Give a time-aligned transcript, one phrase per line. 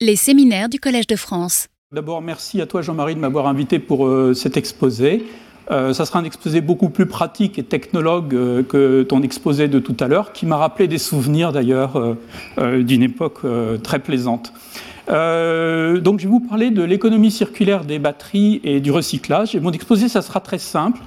[0.00, 1.66] Les séminaires du Collège de France.
[1.90, 5.24] D'abord, merci à toi Jean-Marie de m'avoir invité pour euh, cet exposé.
[5.72, 9.80] Euh, ça sera un exposé beaucoup plus pratique et technologue euh, que ton exposé de
[9.80, 12.16] tout à l'heure, qui m'a rappelé des souvenirs d'ailleurs
[12.58, 13.40] d'une époque
[13.82, 14.52] très plaisante.
[15.08, 19.56] donc je vais vous parler de l'économie circulaire des batteries et du recyclage.
[19.56, 21.00] Mon exposé, ça sera très simple.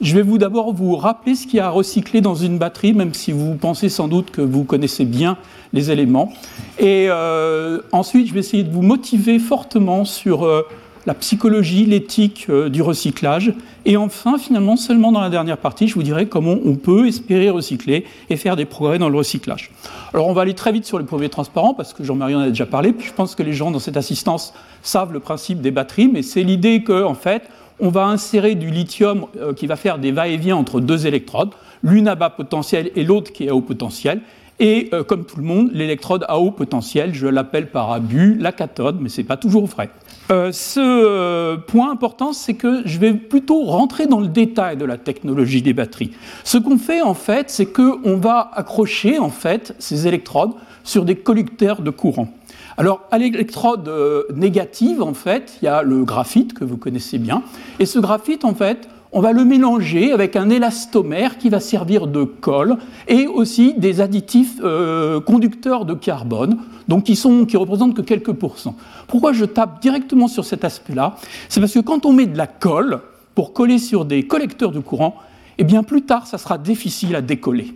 [0.00, 2.92] Je vais vous d'abord vous rappeler ce qu'il y a à recycler dans une batterie,
[2.92, 5.36] même si vous pensez sans doute que vous connaissez bien
[5.72, 6.32] les éléments.
[6.78, 10.62] Et euh, ensuite, je vais essayer de vous motiver fortement sur euh,
[11.06, 13.54] la psychologie, l'éthique euh, du recyclage.
[13.84, 17.48] Et enfin, finalement, seulement dans la dernière partie, je vous dirai comment on peut espérer
[17.50, 19.70] recycler et faire des progrès dans le recyclage.
[20.12, 22.48] Alors, on va aller très vite sur les premiers transparents, parce que Jean-Marie en a
[22.48, 22.92] déjà parlé.
[22.92, 26.22] Puis je pense que les gens dans cette assistance savent le principe des batteries, mais
[26.22, 27.44] c'est l'idée que, en fait,
[27.80, 31.50] on va insérer du lithium qui va faire des va-et-vient entre deux électrodes,
[31.82, 34.20] l'une à bas potentiel et l'autre qui est à haut potentiel.
[34.60, 38.52] Et euh, comme tout le monde, l'électrode à haut potentiel, je l'appelle par abus la
[38.52, 39.90] cathode, mais ce n'est pas toujours vrai.
[40.30, 44.84] Euh, ce euh, point important, c'est que je vais plutôt rentrer dans le détail de
[44.84, 46.12] la technologie des batteries.
[46.44, 50.52] Ce qu'on fait en fait, c'est qu'on va accrocher en fait ces électrodes
[50.84, 52.28] sur des collecteurs de courant.
[52.76, 53.90] Alors, à l'électrode
[54.34, 57.42] négative, en fait, il y a le graphite que vous connaissez bien.
[57.78, 62.08] Et ce graphite, en fait, on va le mélanger avec un élastomère qui va servir
[62.08, 66.58] de colle et aussi des additifs euh, conducteurs de carbone,
[66.88, 68.74] donc qui, sont, qui représentent que quelques pourcents.
[69.06, 71.14] Pourquoi je tape directement sur cet aspect-là?
[71.48, 72.98] C'est parce que quand on met de la colle
[73.36, 75.14] pour coller sur des collecteurs de courant,
[75.58, 77.72] eh bien plus tard, ça sera difficile à décoller.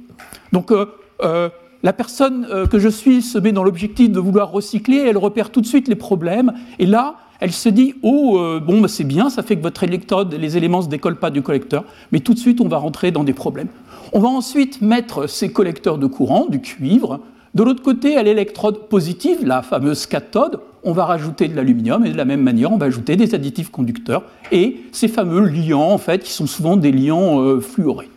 [0.53, 0.87] Donc euh,
[1.23, 1.51] euh,
[1.83, 5.61] la personne que je suis se met dans l'objectif de vouloir recycler, elle repère tout
[5.61, 9.31] de suite les problèmes, et là, elle se dit Oh, euh, bon, bah, c'est bien,
[9.31, 12.35] ça fait que votre électrode, les éléments ne se décollent pas du collecteur, mais tout
[12.35, 13.69] de suite, on va rentrer dans des problèmes.
[14.12, 17.20] On va ensuite mettre ces collecteurs de courant, du cuivre.
[17.55, 22.11] De l'autre côté, à l'électrode positive, la fameuse cathode, on va rajouter de l'aluminium et
[22.11, 25.98] de la même manière, on va ajouter des additifs conducteurs et ces fameux liants, en
[25.98, 28.09] fait, qui sont souvent des liants euh, fluorés.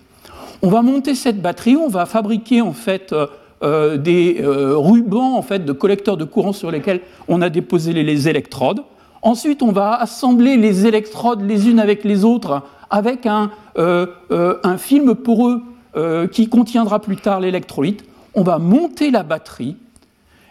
[0.61, 3.25] On va monter cette batterie, on va fabriquer en fait euh,
[3.61, 8.83] des rubans en fait de collecteurs de courant sur lesquels on a déposé les électrodes.
[9.21, 14.77] Ensuite, on va assembler les électrodes les unes avec les autres avec un, euh, euh,
[14.77, 15.61] film poreux
[15.95, 18.03] euh, qui contiendra plus tard l'électrolyte.
[18.35, 19.77] On va monter la batterie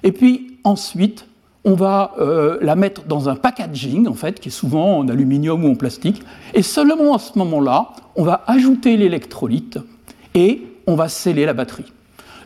[0.02, 1.26] et puis ensuite,
[1.64, 2.14] on va
[2.62, 6.22] la mettre dans un packaging, en fait, qui est souvent en aluminium ou en plastique.
[6.54, 9.78] Et seulement à ce moment-là, on va ajouter l'électrolyte
[10.34, 11.92] et on va sceller la batterie.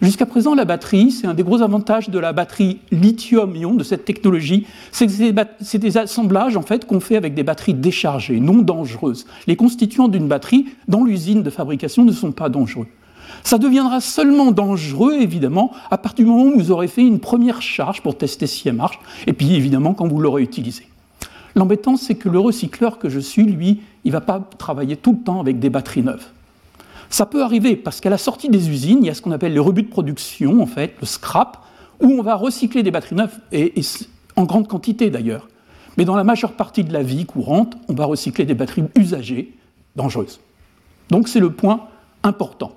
[0.03, 4.05] Jusqu'à présent, la batterie, c'est un des gros avantages de la batterie lithium-ion, de cette
[4.05, 5.13] technologie, c'est que
[5.61, 9.27] c'est des assemblages en fait qu'on fait avec des batteries déchargées, non dangereuses.
[9.47, 12.87] Les constituants d'une batterie dans l'usine de fabrication ne sont pas dangereux.
[13.43, 17.63] Ça deviendra seulement dangereux, évidemment, à partir du moment où vous aurez fait une première
[17.63, 20.89] charge pour tester si elle marche, et puis évidemment quand vous l'aurez utilisée.
[21.55, 25.13] L'embêtant, c'est que le recycleur que je suis, lui, il ne va pas travailler tout
[25.13, 26.27] le temps avec des batteries neuves.
[27.15, 29.53] Ça peut arriver parce qu'à la sortie des usines, il y a ce qu'on appelle
[29.53, 31.65] les rebuts de production, en fait, le scrap,
[32.03, 33.73] où on va recycler des batteries neuves, et,
[34.35, 35.47] en grande quantité d'ailleurs.
[35.97, 39.53] Mais dans la majeure partie de la vie courante, on va recycler des batteries usagées,
[39.95, 40.41] dangereuses.
[41.09, 41.87] Donc c'est le point
[42.25, 42.73] important.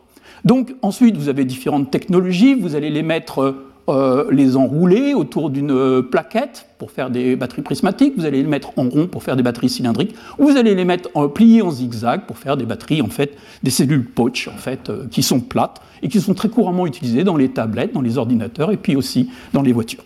[0.46, 5.72] Donc ensuite, vous avez différentes technologies, vous allez les mettre euh, les enrouler autour d'une
[5.72, 9.36] euh, plaquette pour faire des batteries prismatiques, vous allez les mettre en rond pour faire
[9.38, 12.66] des batteries cylindriques, ou vous allez les mettre en, pliées en zigzag pour faire des
[12.66, 16.34] batteries, en fait, des cellules pouch, en fait, euh, qui sont plates et qui sont
[16.34, 20.04] très couramment utilisées dans les tablettes, dans les ordinateurs et puis aussi dans les voitures.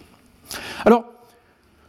[0.85, 1.05] Alors,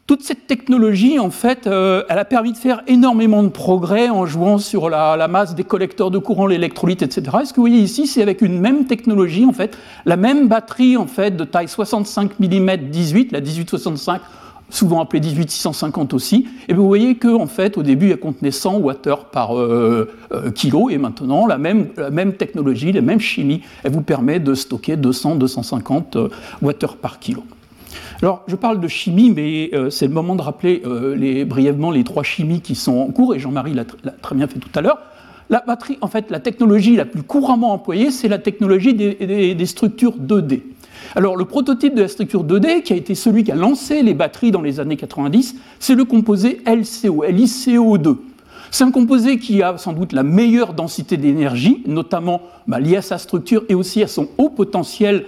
[0.07, 4.27] toute cette technologie, en fait, euh, elle a permis de faire énormément de progrès en
[4.27, 7.39] jouant sur la, masse des collecteurs de courant, l'électrolyte, etc.
[7.43, 10.49] Et ce que vous voyez ici, c'est avec une même technologie, en fait, la même
[10.49, 14.21] batterie, en fait, de taille 65 mm 18, la 1865,
[14.71, 16.49] souvent appelée 18650 aussi.
[16.69, 18.97] Et vous voyez que, en fait, au début, elle contenait 100 Wh
[19.31, 23.93] par euh, euh, kilo, et maintenant, la même, la même technologie, la même chimie, elle
[23.93, 26.29] vous permet de stocker 200-250
[26.61, 27.45] Wh par kilo.
[28.21, 32.05] Alors, je parle de chimie, mais euh, c'est le moment de rappeler euh, brièvement les
[32.05, 34.99] trois chimies qui sont en cours, et Jean-Marie l'a très bien fait tout à l'heure.
[35.51, 40.17] La batterie, en fait, la technologie la plus couramment employée, c'est la technologie des, structures
[40.19, 40.63] 2D.
[41.15, 44.15] Alors, le prototype de la structure 2D, qui a été celui qui a lancé les
[44.15, 48.17] batteries dans les années 90, c'est le composé LCO, LiCO2.
[48.71, 53.03] C'est un composé qui a sans doute la meilleure densité d'énergie, notamment bah, liée à
[53.03, 55.27] sa structure et aussi à son haut potentiel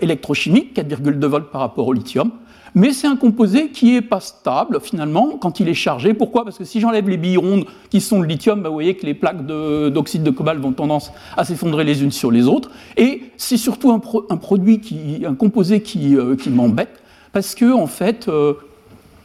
[0.00, 2.30] électrochimique, 4,2 volts par rapport au lithium.
[2.76, 6.12] Mais c'est un composé qui n'est pas stable finalement quand il est chargé.
[6.12, 6.44] Pourquoi?
[6.44, 9.06] Parce que si j'enlève les billes rondes qui sont le lithium, bah, vous voyez que
[9.06, 12.70] les plaques d'oxyde de, cobalt vont tendance à s'effondrer les unes sur les autres.
[12.98, 13.98] Et c'est surtout un,
[14.36, 17.00] produit, qui, un composé qui, euh, qui m'embête
[17.32, 18.52] parce que en fait, euh,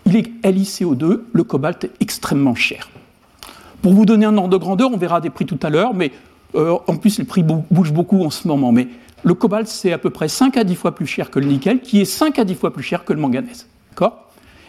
[0.06, 2.90] il est LiCO2, le cobalt est extrêmement cher.
[3.82, 6.12] Pour vous donner un ordre de grandeur, on verra des prix tout à l'heure, mais
[6.56, 8.72] euh, en plus les prix bougent beaucoup en ce moment.
[8.72, 8.88] Mais
[9.24, 11.82] le cobalt, c'est à peu près 5 à 10 fois plus cher que le nickel,
[11.82, 13.68] qui est 5 à 10 fois plus cher que le manganèse.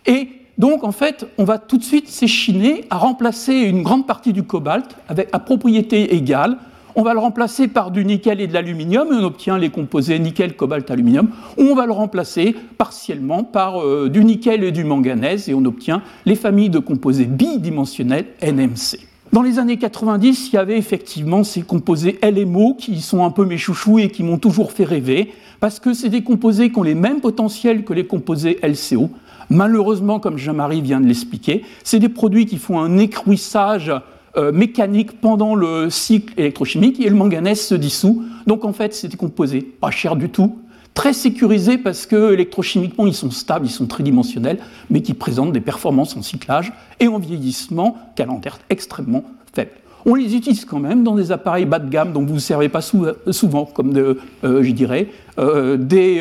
[0.07, 0.29] Et
[0.59, 4.43] donc, en fait, on va tout de suite s'échiner à remplacer une grande partie du
[4.43, 6.59] cobalt avec, à propriété égale.
[6.95, 10.19] On va le remplacer par du nickel et de l'aluminium et on obtient les composés
[10.19, 11.31] nickel, cobalt, aluminium.
[11.57, 15.65] Ou on va le remplacer partiellement par euh, du nickel et du manganèse et on
[15.65, 19.12] obtient les familles de composés bidimensionnels NMC.
[19.33, 23.47] Dans les années 90, il y avait effectivement ces composés LMO qui sont un peu
[23.47, 26.83] mes chouchous et qui m'ont toujours fait rêver, parce que c'est des composés qui ont
[26.83, 29.09] les mêmes potentiels que les composés LCO.
[29.49, 33.91] Malheureusement, comme Jean-Marie vient de l'expliquer, c'est des produits qui font un écrouissage
[34.37, 38.23] euh, mécanique pendant le cycle électrochimique et le manganèse se dissout.
[38.47, 40.59] Donc en fait, c'est des composés pas chers du tout,
[40.95, 44.59] très sécurisés parce que électrochimiquement ils sont stables, ils sont tridimensionnels,
[44.91, 49.25] mais qui présentent des performances en cyclage et en vieillissement calendaire extrêmement
[49.55, 49.73] faibles.
[50.05, 52.69] On les utilise quand même dans des appareils bas de gamme dont vous ne servez
[52.69, 55.09] pas souvent, comme euh, je dirais,
[55.39, 56.21] euh, des,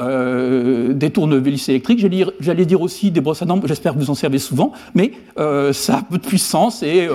[0.00, 2.04] euh, des tournevis électriques.
[2.40, 5.98] J'allais dire aussi des brosses à dents, j'espère que vous en servez souvent, mais ça
[5.98, 7.08] a peu de puissance et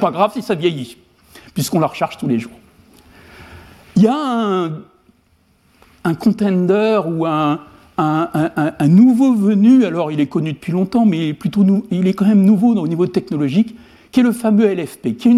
[0.00, 0.98] pas grave si ça vieillit,
[1.54, 2.52] puisqu'on la recharge tous les jours.
[3.96, 4.72] Il y a un
[6.04, 7.60] un contender ou un,
[8.86, 12.26] nouveau venu, alors il est connu depuis longtemps, mais il est, plutôt il est quand
[12.26, 13.74] même nouveau au niveau technologique,
[14.12, 15.28] qui est le fameux LFP, qui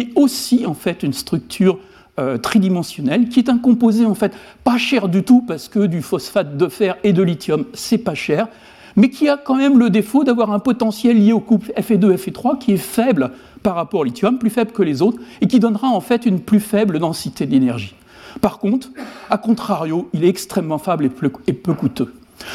[0.00, 1.78] est, aussi en fait une structure
[2.18, 4.32] euh, tridimensionnelle, qui est un composé en fait
[4.62, 8.14] pas cher du tout parce que du phosphate de fer et de lithium c'est pas
[8.14, 8.48] cher,
[8.96, 12.58] mais qui a quand même le défaut d'avoir un potentiel lié au couple Fe2 Fe3
[12.58, 13.32] qui est faible
[13.62, 16.40] par rapport au lithium, plus faible que les autres, et qui donnera en fait une
[16.40, 17.94] plus faible densité d'énergie.
[18.40, 18.88] Par contre,
[19.30, 21.10] à contrario, il est extrêmement faible
[21.46, 22.12] et peu coûteux.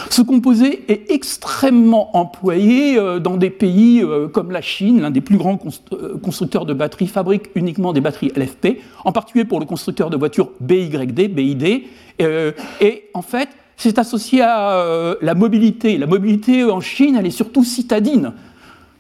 [0.10, 5.22] Ce composé est extrêmement employé euh, dans des pays euh, comme la Chine, l'un des
[5.22, 5.60] plus grands
[5.94, 10.18] euh, constructeurs de batteries, fabrique uniquement des batteries LFP, en particulier pour le constructeur de
[10.18, 11.84] voitures BYD, BID.
[12.82, 15.98] Et en fait, c'est associé à la mobilité.
[15.98, 18.34] La mobilité en Chine, elle est surtout citadine.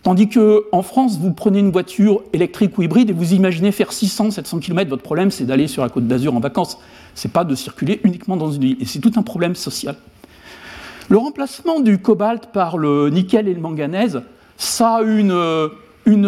[0.03, 4.59] Tandis qu'en France, vous prenez une voiture électrique ou hybride et vous imaginez faire 600-700
[4.59, 6.77] km, votre problème c'est d'aller sur la côte d'Azur en vacances.
[7.15, 8.77] Ce n'est pas de circuler uniquement dans une ville.
[8.79, 9.95] Et c'est tout un problème social.
[11.09, 14.21] Le remplacement du cobalt par le nickel et le manganèse,
[14.57, 15.35] ça a une,
[16.05, 16.25] une,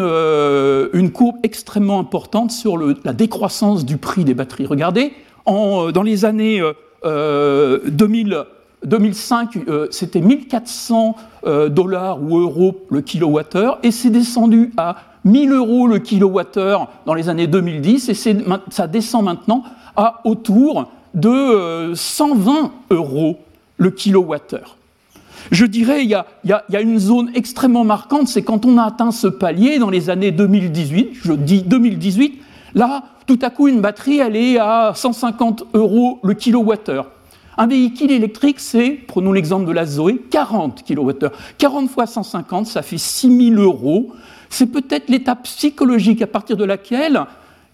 [0.94, 4.66] une courbe extrêmement importante sur la décroissance du prix des batteries.
[4.66, 5.14] Regardez,
[5.46, 6.62] en, dans les années
[7.06, 8.46] euh, 2000,
[8.86, 15.52] 2005, euh, c'était 1400 euh, dollars ou euros le kilowattheure, et c'est descendu à 1000
[15.52, 18.36] euros le kilowattheure dans les années 2010, et
[18.70, 19.64] ça descend maintenant
[19.96, 22.54] à autour de 120
[22.92, 23.38] euh, euros
[23.78, 24.78] le kilowattheure.
[25.52, 28.78] Je dirais, il y, a, il y, a, une zone extrêmement marquante, c'est quand on
[28.78, 32.42] a atteint ce palier dans les années 2018, je dis 2018,
[32.76, 37.08] là, tout à coup, une batterie, elle est à 150 euros le kilowattheure.
[37.62, 41.30] Un véhicule électrique, c'est, prenons l'exemple de la Zoé, 40 kWh.
[41.60, 44.14] 40 fois 150, ça fait 6 000 euros.
[44.50, 47.24] C'est peut-être l'étape psychologique à partir de laquelle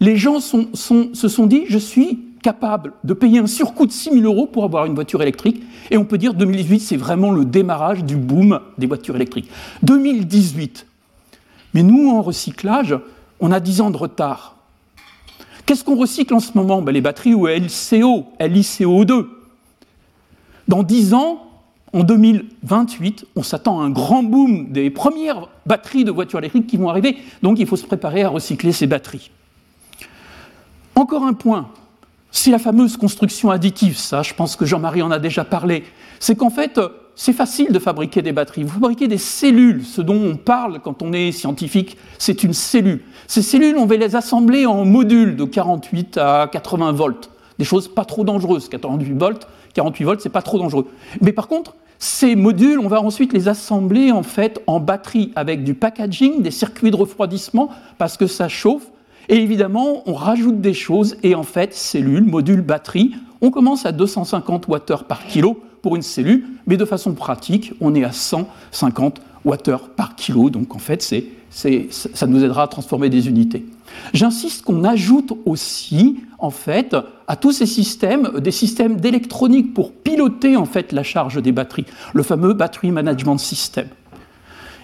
[0.01, 4.25] les gens se sont dit je suis capable de payer un surcoût de 6 000
[4.25, 5.63] euros pour avoir une voiture électrique.
[5.89, 9.49] Et on peut dire 2018, c'est vraiment le démarrage du boom des voitures électriques.
[9.83, 10.85] 2018.
[11.73, 12.93] Mais nous, en recyclage,
[13.39, 14.57] on a 10 ans de retard.
[15.65, 16.81] Qu'est-ce qu'on recycle en ce moment?
[16.81, 19.36] Ben, Les batteries ou LCO, LiCO2.
[20.67, 21.43] Dans 10 ans,
[21.93, 26.77] en 2028, on s'attend à un grand boom des premières batteries de voitures électriques qui
[26.77, 27.17] vont arriver.
[27.41, 29.31] Donc il faut se préparer à recycler ces batteries.
[30.95, 31.69] Encore un point,
[32.31, 33.97] c'est la fameuse construction additive.
[33.97, 35.85] Ça, je pense que Jean-Marie en a déjà parlé.
[36.19, 36.79] C'est qu'en fait,
[37.15, 38.63] c'est facile de fabriquer des batteries.
[38.63, 39.85] Vous fabriquez des cellules.
[39.85, 43.01] Ce dont on parle quand on est scientifique, c'est une cellule.
[43.27, 47.29] Ces cellules, on va les assembler en modules de 48 à 80 volts.
[47.59, 48.69] Des choses pas trop dangereuses.
[48.69, 50.87] 48 volts, 48 volts, c'est pas trop dangereux.
[51.21, 55.63] Mais par contre, ces modules, on va ensuite les assembler en fait en batterie avec
[55.63, 58.87] du packaging, des circuits de refroidissement parce que ça chauffe.
[59.29, 63.91] Et évidemment, on rajoute des choses et en fait, cellule, module, batterie, on commence à
[63.91, 69.21] 250 Wh par kilo pour une cellule, mais de façon pratique, on est à 150
[69.45, 70.49] Wh par kilo.
[70.49, 73.65] Donc en fait, c'est ça nous aidera à transformer des unités.
[74.13, 76.95] J'insiste qu'on ajoute aussi, en fait,
[77.27, 81.85] à tous ces systèmes, des systèmes d'électronique pour piloter, en fait, la charge des batteries,
[82.13, 83.87] le fameux Battery Management System.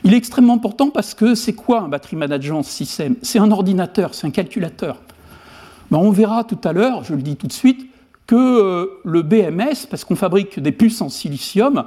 [0.03, 3.15] Il est extrêmement important parce que c'est quoi un Battery Management System?
[3.21, 4.97] C'est un ordinateur, c'est un calculateur.
[5.89, 7.87] Ben, on verra tout à l'heure, je le dis tout de suite,
[8.27, 11.85] que euh, le BMS, parce qu'on fabrique des puces en silicium,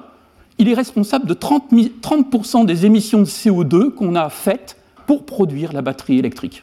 [0.59, 5.83] il est responsable de 30%, des émissions de CO2 qu'on a faites pour produire la
[5.83, 6.63] batterie électrique.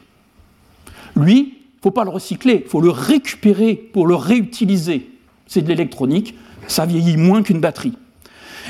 [1.14, 5.10] Lui, faut pas le recycler, faut le récupérer pour le réutiliser.
[5.46, 6.34] C'est de l'électronique,
[6.66, 7.92] ça vieillit moins qu'une batterie.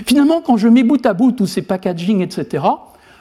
[0.05, 2.65] Finalement, quand je mets bout à bout tous ces packaging, etc.,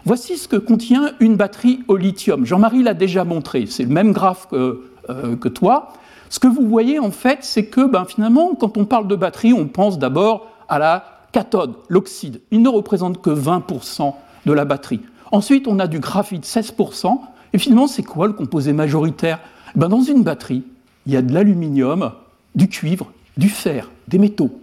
[0.03, 2.43] voici ce que contient une batterie au lithium.
[2.43, 4.81] Jean-Marie l'a déjà montré, c'est le même graphe que,
[5.11, 5.93] euh, toi.
[6.31, 9.53] Ce que vous voyez, en fait, c'est que ben, finalement, quand on parle de batterie,
[9.53, 12.41] on pense d'abord à la cathode, l'oxyde.
[12.49, 14.15] Il ne représente que 20%
[14.47, 15.01] de la batterie.
[15.31, 17.19] Ensuite, on a du graphite, 16%.
[17.53, 19.37] Et finalement, c'est quoi le composé majoritaire?
[19.75, 20.63] Ben, Dans une batterie,
[21.05, 22.11] il y a de l'aluminium,
[22.55, 24.59] du cuivre, du fer, des métaux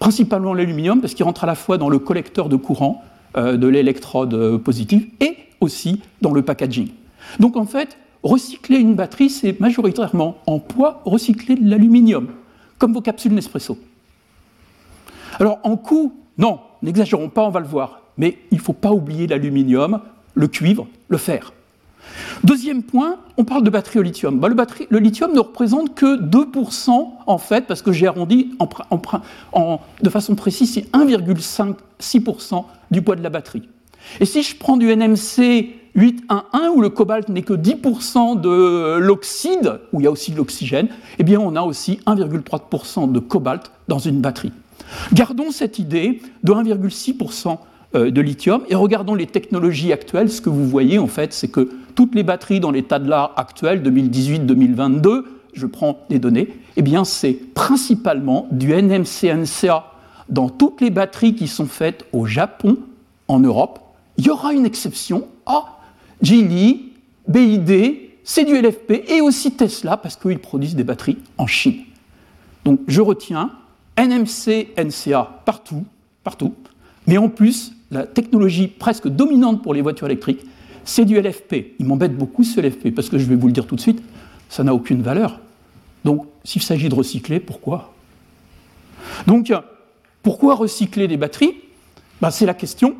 [0.00, 3.04] principalement l'aluminium, parce qu'il rentre à la fois dans le collecteur de courant
[3.36, 6.88] euh, de l'électrode euh, positive et aussi dans le packaging.
[7.38, 12.28] Donc en fait, recycler une batterie, c'est majoritairement en poids recycler de l'aluminium,
[12.78, 13.78] comme vos capsules Nespresso.
[15.38, 18.92] Alors en coût, non, n'exagérons pas, on va le voir, mais il ne faut pas
[18.92, 20.00] oublier l'aluminium,
[20.34, 21.52] le cuivre, le fer.
[22.44, 24.38] Deuxième point, on parle de batterie au lithium.
[24.38, 28.52] Bah, le, lithium ne représente que 2% en fait, parce que j'ai arrondi
[30.02, 33.68] de façon précise, c'est 1,6% du poids de la batterie.
[34.20, 39.80] Et si je prends du NMC 811 où le cobalt n'est que 10% de l'oxyde,
[39.92, 40.88] où il y a aussi de l'oxygène,
[41.18, 44.52] eh bien on a aussi 1,3% de cobalt dans une batterie.
[45.12, 47.54] Gardons cette idée de 1,6% euh,
[47.94, 48.62] de lithium.
[48.68, 50.30] Et regardons les technologies actuelles.
[50.30, 53.32] Ce que vous voyez, en fait, c'est que toutes les batteries dans l'état de l'art
[53.36, 59.84] actuel, 2018-2022, je prends les données, eh bien, c'est principalement du NMC-NCA
[60.28, 62.78] dans toutes les batteries qui sont faites au Japon,
[63.28, 63.80] en Europe.
[64.16, 65.78] Il y aura une exception à
[66.22, 66.92] Geely,
[67.28, 71.82] BID, c'est du LFP et aussi Tesla parce qu'ils produisent des batteries en Chine.
[72.64, 73.52] Donc je retiens
[73.98, 75.84] NMC, NCA partout,
[76.22, 76.54] partout,
[77.06, 80.44] mais en plus la technologie presque dominante pour les voitures électriques,
[80.84, 81.74] c'est du LFP.
[81.78, 84.02] Il m'embête beaucoup ce LFP, parce que je vais vous le dire tout de suite,
[84.48, 85.40] ça n'a aucune valeur.
[86.04, 87.92] Donc, s'il s'agit de recycler, pourquoi?
[89.26, 89.52] Donc,
[90.22, 91.54] pourquoi recycler des batteries?
[92.20, 92.96] Ben, C'est la question.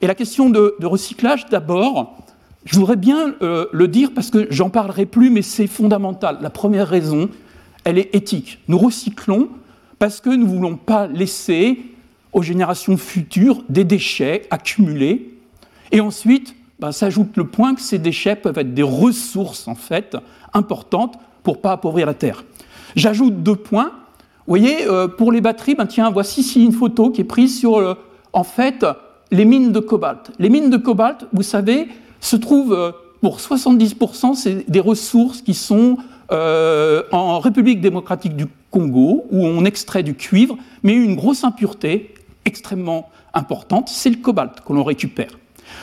[0.00, 2.16] Et la question de, recyclage, d'abord,
[2.64, 6.38] je voudrais bien euh, le dire parce que j'en parlerai plus, mais c'est fondamental.
[6.40, 7.28] La première raison,
[7.84, 8.58] elle est éthique.
[8.68, 9.48] Nous recyclons
[9.98, 11.78] parce que nous ne voulons pas laisser
[12.34, 15.30] aux générations futures des déchets accumulés.
[15.92, 20.16] Et ensuite, ben, s'ajoute le point que ces déchets peuvent être des ressources en fait
[20.52, 22.44] importantes pour ne pas appauvrir la Terre.
[22.96, 23.92] J'ajoute deux points.
[24.46, 27.58] Vous voyez, euh, pour les batteries, ben, tiens, voici ici une photo qui est prise
[27.58, 27.94] sur euh,
[28.32, 28.84] en fait
[29.30, 30.32] les mines de cobalt.
[30.38, 31.88] Les mines de cobalt, vous savez,
[32.20, 35.96] se trouvent euh, pour 70%, c'est des ressources qui sont
[36.30, 42.13] en République démocratique du Congo, où on extrait du cuivre, mais une grosse impureté
[42.44, 45.38] extrêmement importante, c'est le cobalt que l'on récupère.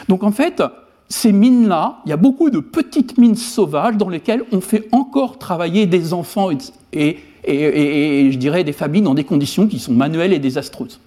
[0.08, 0.62] Donc en fait,
[1.10, 5.38] ces mines-là, il y a beaucoup de petites mines sauvages dans lesquelles on fait encore
[5.38, 6.50] travailler des enfants
[6.94, 11.00] et, je dirais des familles dans des conditions qui sont manuelles et désastreuses.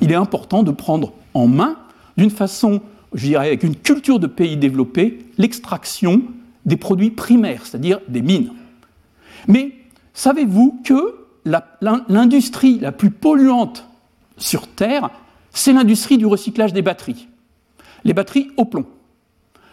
[0.00, 1.76] Il est important de prendre en main,
[2.16, 2.80] d'une façon,
[3.12, 6.22] je dirais, avec une culture de pays développé, l'extraction
[6.64, 8.52] des produits primaires, c'est-à-dire des mines.
[9.48, 9.72] Mais
[10.14, 11.16] savez-vous que
[12.08, 13.89] l'industrie la plus polluante
[14.40, 15.10] sur Terre,
[15.52, 17.28] c'est l'industrie du recyclage des batteries.
[18.04, 18.86] Les batteries au plomb.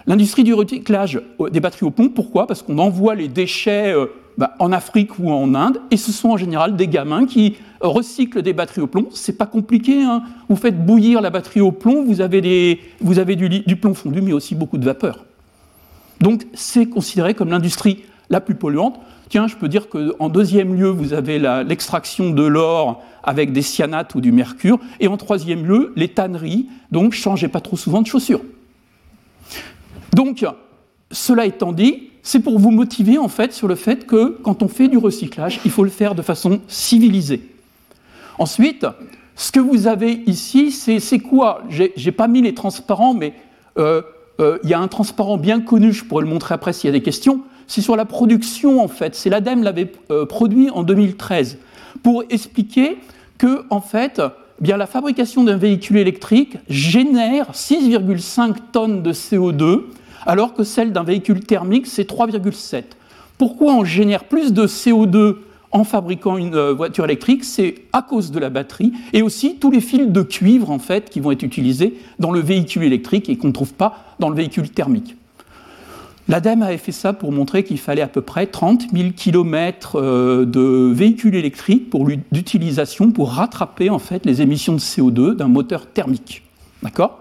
[0.06, 1.22] L'industrie du recyclage
[1.52, 2.48] des batteries au plomb, pourquoi?
[2.48, 4.06] Parce qu'on envoie les déchets euh,
[4.38, 8.42] bah, en Afrique ou en Inde, et ce sont en général des gamins qui recyclent
[8.42, 9.08] des batteries au plomb.
[9.12, 10.24] C'est pas compliqué, hein.
[10.48, 14.78] vous faites bouillir la batterie au plomb, vous avez, du plomb fondu, mais aussi beaucoup
[14.78, 15.26] de vapeur.
[16.22, 19.00] Donc c'est considéré comme l'industrie la plus polluante.
[19.29, 24.15] Tiens, je peux dire qu'en deuxième lieu, vous avez l'extraction de l'or avec des cyanates
[24.15, 24.79] ou du mercure.
[25.00, 26.67] Et en troisième lieu, les tanneries.
[26.91, 28.41] Donc, changez pas trop souvent de chaussures.
[30.13, 30.46] Donc,
[31.12, 34.67] cela étant dit, c'est pour vous motiver en fait sur le fait que quand on
[34.67, 37.53] fait du recyclage, il faut le faire de façon civilisée.
[38.39, 38.86] Ensuite,
[39.36, 41.63] ce que vous avez ici, c'est quoi?
[41.69, 43.34] J'ai pas mis les transparents, mais
[43.77, 44.01] euh,
[44.39, 46.89] euh, il y a un transparent bien connu, je pourrais le montrer après s'il y
[46.89, 49.16] a des questions c'est sur la production en fait.
[49.16, 51.58] C'est l'ADEME l'avait euh, produit en 2013
[52.04, 52.98] pour expliquer
[53.38, 54.22] que en fait,
[54.66, 59.82] eh la fabrication d'un véhicule électrique génère 6,5 tonnes de CO2
[60.26, 62.84] alors que celle d'un véhicule thermique c'est 3,7.
[63.38, 65.36] Pourquoi on génère plus de CO2
[65.72, 69.70] en fabriquant une euh, voiture électrique, c'est à cause de la batterie et aussi tous
[69.70, 70.78] les fils de cuivre
[71.10, 74.36] qui vont être utilisés dans le véhicule électrique et qu'on ne trouve pas dans le
[74.36, 75.18] véhicule thermique.
[76.29, 80.01] L'ADEME avait fait ça pour montrer qu'il fallait à peu près 30 000 km
[80.46, 81.89] de véhicules électriques
[82.31, 86.43] d'utilisation pour rattraper en fait les émissions de CO2 d'un moteur thermique.
[86.84, 87.19] D'accord?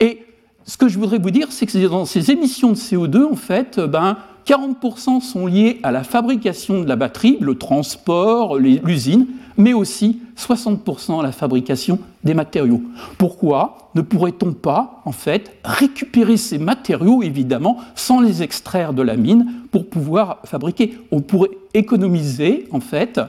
[0.00, 0.24] Et
[0.64, 3.78] ce que je voudrais vous dire, c'est que dans ces émissions de CO2, en fait,
[3.78, 4.16] ben,
[4.46, 9.26] 40% sont liés à la fabrication de la batterie, le transport, l'usine,
[9.56, 12.82] mais aussi 60% à la fabrication des matériaux.
[13.18, 19.16] Pourquoi ne pourrait-on pas, en fait, récupérer ces matériaux, évidemment, sans les extraire de la
[19.16, 20.98] mine pour pouvoir fabriquer?
[21.10, 23.20] On pourrait économiser, en fait,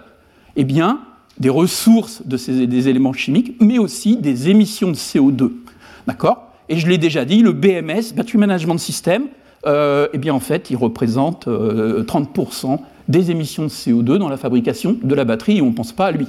[0.56, 1.00] eh bien,
[1.40, 5.52] des ressources de ces, des éléments chimiques, mais aussi des émissions de CO2.
[6.06, 6.52] D'accord?
[6.70, 9.28] Et je l'ai déjà dit, le BMS, Battery Management System,
[9.68, 14.98] eh bien, en fait, il représente 30% euh, des émissions de CO2 dans la fabrication
[15.02, 16.28] de la batterie et on ne pense pas à lui.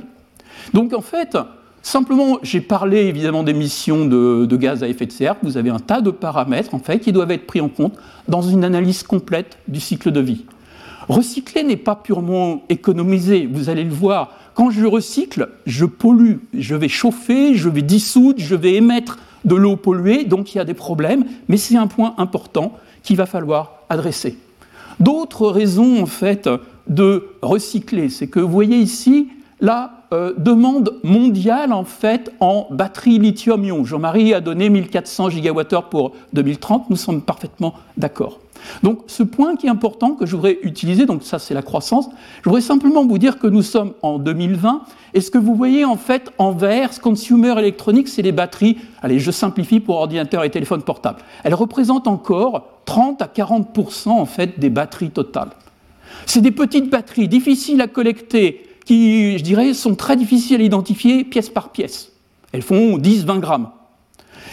[0.74, 1.36] Donc en fait,
[1.82, 5.36] simplement, j'ai parlé évidemment d'émissions de, gaz à effet de serre.
[5.42, 7.94] Vous avez un tas de paramètres en fait qui doivent être pris en compte
[8.28, 10.44] dans une analyse complète du cycle de vie.
[11.08, 14.32] Recycler n'est pas purement économiser, vous allez le voir.
[14.54, 19.54] Quand je recycle, je pollue, je vais chauffer, je vais dissoudre, je vais émettre de
[19.54, 22.74] l'eau polluée, donc il y a des problèmes, mais c'est un point important
[23.08, 24.36] qu'il va falloir adresser.
[25.00, 26.46] D'autres raisons, en fait,
[26.88, 29.28] de recycler, c'est que vous voyez ici
[29.60, 33.84] la euh, demande mondiale, en fait, en batterie lithium-ion.
[33.84, 38.38] Jean-Marie a donné 1400 gigawattheures pour 2030, nous sommes parfaitement d'accord.
[38.82, 42.08] Donc ce point qui est important que je voudrais utiliser, donc ça c'est la croissance,
[42.42, 44.82] je voudrais simplement vous dire que nous sommes en 2020
[45.14, 49.18] et ce que vous voyez en fait en vert, consumer électronique, c'est les batteries, allez
[49.18, 51.18] je simplifie pour ordinateur et téléphone portable.
[51.44, 55.50] Elles représentent encore 30 à 40% en fait des batteries totales.
[56.26, 61.22] C'est des petites batteries difficiles à collecter qui, je dirais, sont très difficiles à identifier
[61.22, 62.10] pièce par pièce.
[62.52, 63.68] Elles font 10-20 grammes.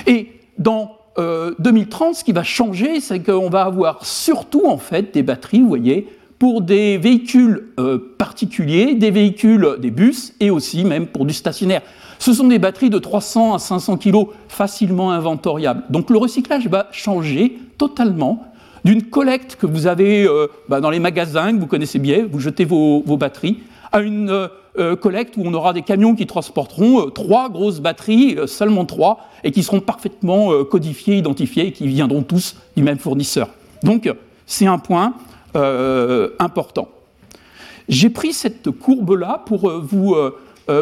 [0.07, 5.13] Et dans 2030, euh, ce qui va changer, c'est qu'on va avoir surtout en fait
[5.13, 10.83] des batteries, vous voyez, pour des véhicules euh, particuliers, des véhicules, des bus et aussi
[10.83, 11.81] même pour du stationnaire.
[12.19, 15.83] Ce sont des batteries de 300 à 500 kg facilement inventoriables.
[15.89, 18.43] Donc le recyclage va changer totalement
[18.83, 22.41] d'une collecte que vous avez euh, bah, dans les magasins, que vous connaissez bien, vous
[22.41, 23.59] jetez vos, batteries,
[23.95, 28.37] à une euh, collecte où on aura des camions qui transporteront euh, trois grosses batteries,
[28.45, 33.47] seulement trois, et qui seront parfaitement codifiées, identifiées, et qui viendront tous du même fournisseur.
[33.83, 34.11] Donc
[34.45, 35.13] c'est un point
[36.39, 36.89] important.
[37.87, 40.15] J'ai pris cette courbe-là pour vous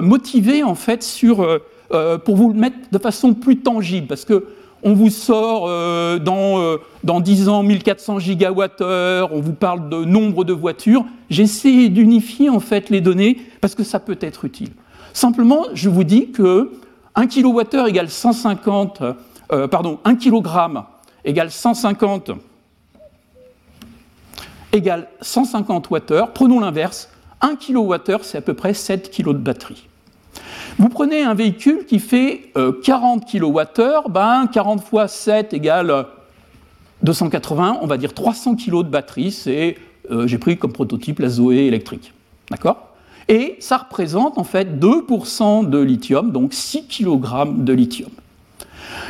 [0.01, 1.45] motiver en fait sur,
[2.25, 4.47] pour vous le mettre de façon plus tangible, parce que
[4.83, 10.03] on vous sort euh, dans, euh, dans 10 ans 1400 gigawattheures, on vous parle de
[10.03, 11.05] nombre de voitures.
[11.29, 14.71] J'essaie d'unifier en fait les données parce que ça peut être utile.
[15.13, 16.71] Simplement, je vous dis que
[17.15, 19.01] 1 kWh égale 150,
[19.51, 20.43] euh, pardon, 1 kg
[21.23, 22.31] égale 150
[24.73, 25.99] égale 150 Wh.
[26.33, 27.09] Prenons l'inverse,
[27.41, 29.87] 1 kWh c'est à peu près 7 kg de batterie.
[30.79, 32.51] Vous prenez un véhicule qui fait
[32.83, 36.05] 40 kWh, ben 40 fois 7 égale
[37.03, 39.77] 280, on va dire 300 kg de batterie, c'est,
[40.09, 42.13] euh, j'ai pris comme prototype la Zoé électrique.
[42.49, 42.89] D'accord?
[43.27, 48.09] Et ça représente en fait 2% de lithium, donc 6 kg de lithium.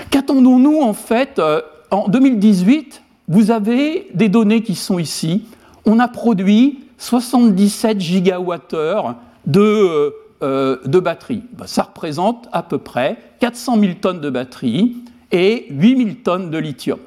[0.10, 5.46] Qu'attendons-nous en fait euh, En 2018, vous avez des données qui sont ici.
[5.86, 11.44] On a produit 77 gigawattheures de euh, de batterie.
[11.54, 14.98] Bah, ça représente à peu près 400 000 tonnes de batterie
[15.32, 17.00] et 8 000 tonnes de lithium.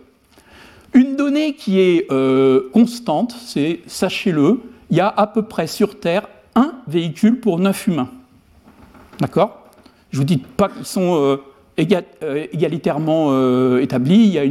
[0.94, 6.01] Une donnée qui est euh, constante, c'est, sachez-le, il y a à peu près sur
[6.01, 8.09] Terre un véhicule pour 9 humains.
[9.20, 9.64] D'accord?
[10.11, 11.37] Je ne vous dis pas qu'ils sont euh,
[11.77, 14.16] égalitairement établis.
[14.16, 14.44] Il y a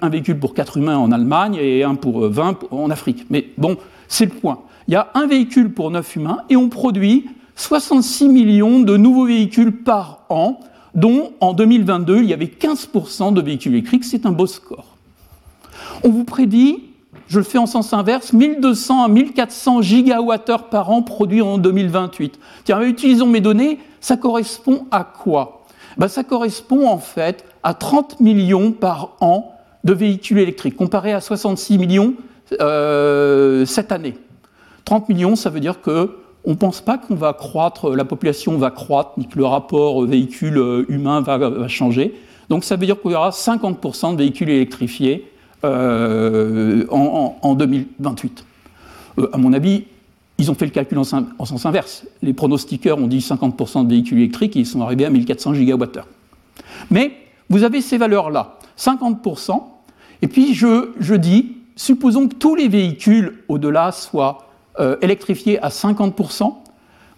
[0.00, 3.26] un véhicule pour 4 humains en Allemagne et un pour 20 en Afrique.
[3.28, 3.76] Mais bon,
[4.08, 4.60] c'est le point.
[4.88, 7.26] Il y a un véhicule pour 9 humains et on produit
[7.60, 10.60] 66 millions de nouveaux véhicules par an,
[10.94, 14.04] dont en 2022, il y avait 15% de véhicules électriques.
[14.04, 14.96] C'est un beau score.
[16.02, 16.84] On vous prédit,
[17.28, 22.38] je le fais en sens inverse, 1200 à 1400 gigawattheures par an produits en 2028.
[22.64, 25.66] Tiens, utilisons mes données, ça correspond à quoi?
[25.98, 31.20] Ben, Ça correspond en fait à 30 millions par an de véhicules électriques, comparé à
[31.20, 32.14] 66 millions
[32.58, 34.16] euh, cette année.
[34.86, 38.56] 30 millions, ça veut dire que on ne pense pas qu'on va croître, la population
[38.56, 42.14] va croître, ni que le rapport véhicule euh, humain va, changer.
[42.48, 45.30] Donc ça veut dire qu'il y aura 50% de véhicules électrifiés
[45.64, 48.44] euh, en, 2028.
[49.18, 49.84] Euh, à mon avis,
[50.38, 52.04] ils ont fait le calcul en, sens inverse.
[52.22, 56.08] Les pronostiqueurs ont dit 50% de véhicules électriques et ils sont arrivés à 1400 gigawattheures.
[56.90, 57.12] Mais
[57.50, 59.62] vous avez ces valeurs-là, 50%,
[60.22, 65.68] et puis je, je dis, supposons que tous les véhicules au-delà soient euh, électrifiés à
[65.68, 66.54] 50%.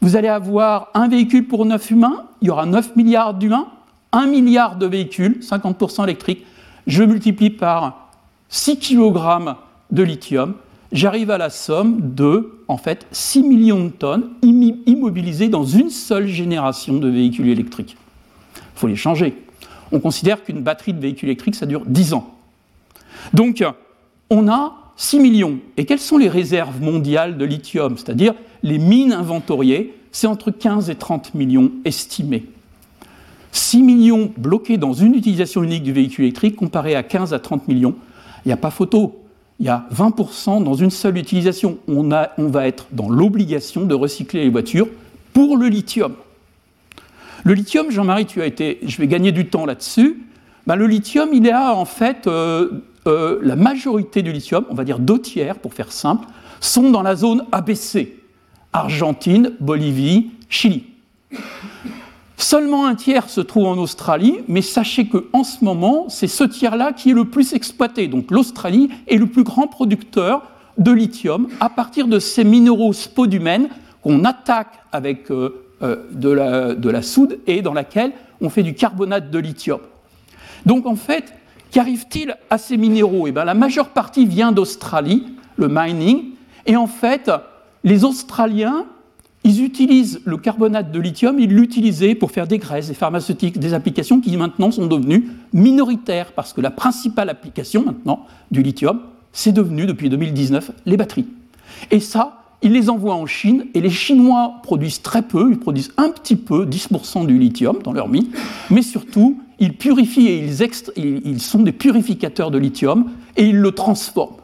[0.01, 3.69] Vous allez avoir un véhicule pour 9 humains, il y aura 9 milliards d'humains,
[4.12, 6.45] 1 milliard de véhicules, 50% électriques.
[6.87, 8.11] Je multiplie par
[8.49, 9.55] 6 kg
[9.91, 10.55] de lithium,
[10.91, 16.27] j'arrive à la somme de, en fait, 6 millions de tonnes immobilisées dans une seule
[16.27, 17.97] génération de véhicules électriques.
[18.57, 19.37] Il faut les changer.
[19.93, 22.35] On considère qu'une batterie de véhicule électrique, ça dure 10 ans.
[23.35, 23.62] Donc,
[24.31, 25.59] on a 6 millions.
[25.77, 27.97] Et quelles sont les réserves mondiales de lithium?
[27.97, 32.45] C'est-à-dire les mines inventoriées, c'est entre 15 et 30 millions estimés.
[33.53, 37.69] 6 millions bloqués dans une utilisation unique du véhicule électrique comparé à 15 à 30
[37.69, 37.95] millions,
[38.45, 39.19] il n'y a pas photo.
[39.61, 41.79] Il y a 20% dans une seule utilisation.
[41.87, 44.89] On, va être dans l'obligation de recycler les voitures
[45.33, 46.15] pour le lithium.
[47.45, 50.25] Le lithium, Jean-Marie, tu as été, je vais gagner du temps là-dessus.
[50.67, 54.85] Ben, le lithium, il a en fait euh, euh, la majorité du lithium, on va
[54.85, 56.27] dire deux tiers pour faire simple,
[56.61, 58.23] sont dans la zone ABC
[58.73, 60.85] Argentine, Bolivie, Chili.
[62.37, 66.93] Seulement un tiers se trouve en Australie, mais sachez qu'en ce moment, c'est ce tiers-là
[66.93, 68.09] qui est le plus exploité.
[68.09, 70.43] Donc l'Australie est le plus grand producteur
[70.79, 73.69] de lithium à partir de ces minéraux spodumènes
[74.03, 78.62] qu'on attaque avec euh, euh, de, la, de, la, soude et dans laquelle on fait
[78.62, 79.81] du carbonate de lithium.
[80.67, 81.33] Donc en fait,
[81.73, 83.27] qu'arrive-t-il à ces minéraux?
[83.27, 85.25] Eh bien, La majeure partie vient d'Australie,
[85.57, 86.27] le mining,
[86.67, 87.31] et en fait,
[87.83, 88.87] les Australiens
[89.45, 93.75] ils utilisent le carbonate de lithium, ils l'utilisaient pour faire des graisses, des pharmaceutiques, des
[93.75, 99.01] applications qui maintenant sont devenues minoritaires, parce que la principale application maintenant du lithium,
[99.33, 101.27] c'est devenu depuis 2019 les batteries.
[101.91, 105.93] Et ça, ils les envoient en Chine, et les Chinois produisent très peu, ils produisent
[105.97, 108.29] un petit peu, 10% du lithium dans leur mine,
[108.71, 110.44] mais surtout, ils purifient et
[110.96, 114.35] ils, ils sont des purificateurs de lithium, et ils le transforment.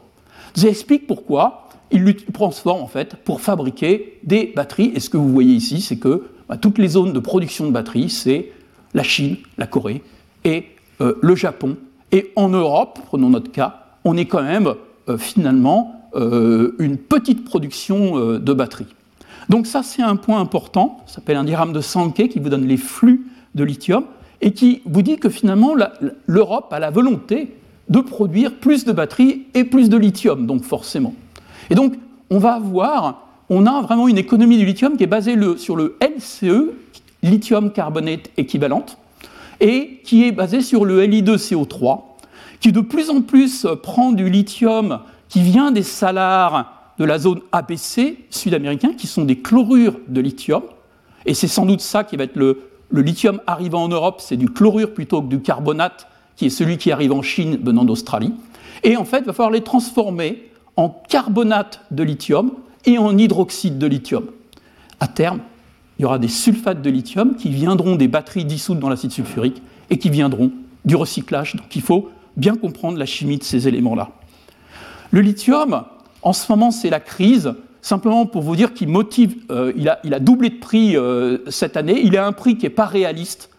[0.55, 4.93] J'explique pourquoi il le transforme en fait pour fabriquer des batteries.
[4.95, 7.71] Et ce que vous voyez ici, c'est que bah, toutes les zones de production de
[7.71, 8.53] batteries, c'est
[8.93, 10.03] la Chine, la Corée
[10.45, 10.67] et
[11.01, 11.75] euh, le Japon.
[12.13, 14.73] Et en Europe, prenons notre cas, on est quand même
[15.09, 18.95] euh, finalement euh, une petite production de batteries.
[19.49, 22.65] Donc ça, c'est un point important, ça s'appelle un diagramme de Sankey qui vous donne
[22.65, 24.05] les flux de lithium
[24.41, 25.73] et qui vous dit que finalement
[26.27, 27.55] l'Europe a la volonté
[27.89, 31.13] de produire plus de batteries et plus de lithium, donc forcément.
[31.69, 31.95] Et donc,
[32.29, 35.97] on va avoir, on a vraiment une économie du lithium qui est basée sur le
[36.01, 36.71] LCE,
[37.23, 38.97] lithium carbonate équivalente,
[39.59, 42.01] et qui est basée sur le Li2CO3,
[42.59, 47.41] qui de plus en plus prend du lithium qui vient des salars de la zone
[47.51, 50.63] ABC sud-américain, qui sont des chlorures de lithium.
[51.25, 54.37] Et c'est sans doute ça qui va être le, le lithium arrivant en Europe, c'est
[54.37, 58.33] du chlorure plutôt que du carbonate, qui est celui qui arrive en Chine venant d'Australie.
[58.83, 62.51] Et en fait, il va falloir les transformer en carbonate de lithium
[62.85, 64.25] et en hydroxyde de lithium.
[64.99, 65.39] À terme,
[65.97, 69.61] il y aura des sulfates de lithium qui viendront des batteries dissoutes dans l'acide sulfurique
[69.89, 70.51] et qui viendront
[70.85, 71.55] du recyclage.
[71.55, 74.11] Donc il faut bien comprendre la chimie de ces éléments-là.
[75.11, 75.83] Le lithium,
[76.21, 77.53] en ce moment, c'est la crise.
[77.81, 82.01] Simplement pour vous dire qu'il motive, euh, il, a, doublé de prix euh, cette année.
[82.03, 83.49] Il a un prix qui n'est pas réaliste.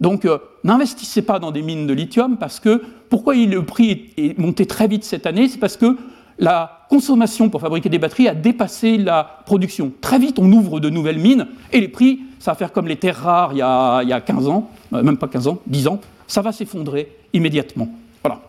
[0.00, 4.38] Donc euh, n'investissez pas dans des mines de lithium parce que pourquoi le prix est
[4.38, 5.48] monté très vite cette année?
[5.48, 5.96] C'est parce que
[6.38, 9.92] la consommation pour fabriquer des batteries a dépassé la production.
[10.00, 12.96] Très vite, on ouvre de nouvelles mines et les prix, ça va faire comme les
[12.96, 16.52] terres rares il y a, 15 ans, même pas 15 ans, 10 ans, ça va
[16.52, 17.88] s'effondrer immédiatement.
[18.22, 18.40] Voilà.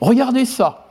[0.00, 0.89] Regardez ça.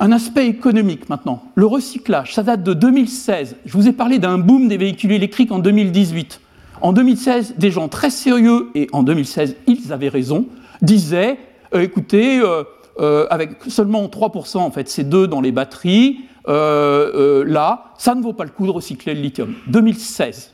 [0.00, 1.42] Un aspect économique maintenant.
[1.56, 3.56] Le recyclage, ça date de 2016.
[3.66, 6.40] Je vous ai parlé d'un boom des véhicules électriques en 2018.
[6.80, 10.46] En 2016, des gens très sérieux, et en 2016, ils avaient raison,
[10.82, 11.38] disaient,
[11.74, 12.62] euh, écoutez, euh,
[13.00, 18.32] euh, avec seulement 3% en fait, c'est deux dans les batteries, là, ça ne vaut
[18.32, 19.54] pas le coup de recycler le lithium.
[19.66, 20.52] 2016.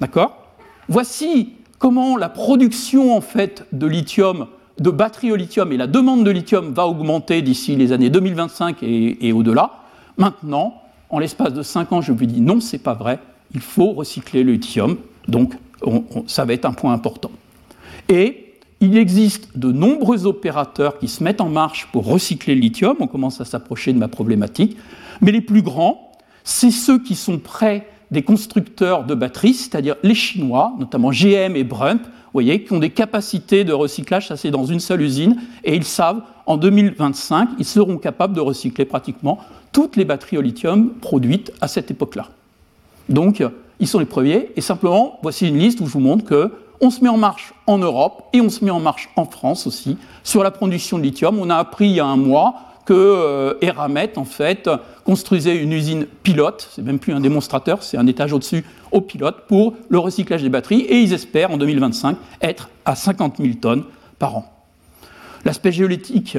[0.00, 0.54] D'accord?
[0.88, 4.46] Voici comment la production en fait de lithium,
[4.80, 8.78] de batteries au lithium et la demande de lithium va augmenter d'ici les années 2025
[8.82, 9.72] et, au-delà.
[10.16, 13.20] Maintenant, en l'espace de 5 ans, je vous dis non, c'est pas vrai.
[13.54, 14.96] Il faut recycler le lithium.
[15.28, 15.54] Donc,
[16.26, 17.30] ça va être un point important.
[18.08, 22.96] Et il existe de nombreux opérateurs qui se mettent en marche pour recycler le lithium,
[23.00, 24.78] on commence à s'approcher de ma problématique,
[25.20, 26.12] mais les plus grands,
[26.44, 31.64] c'est ceux qui sont près des constructeurs de batteries, c'est-à-dire les Chinois, notamment GM et
[31.64, 35.84] Brump, qui ont des capacités de recyclage, ça c'est dans une seule usine, et ils
[35.84, 39.38] savent, en 2025, ils seront capables de recycler pratiquement
[39.72, 42.28] toutes les batteries au lithium produites à cette époque-là.
[43.08, 43.42] Donc,
[43.78, 46.90] ils sont les premiers, et simplement, voici une liste où je vous montre que on
[46.90, 49.98] se met en marche en Europe et on se met en marche en France aussi
[50.24, 51.38] sur la production de lithium.
[51.38, 52.54] On a appris il y a un mois
[52.90, 54.68] que euh, Eramet, en fait,
[55.04, 59.44] construisait une usine pilote, c'est même plus un démonstrateur, c'est un étage au-dessus, au pilote,
[59.46, 63.84] pour le recyclage des batteries, et ils espèrent en 2025 être à 50 000 tonnes
[64.18, 64.52] par an.
[65.44, 66.36] L'aspect géopolitique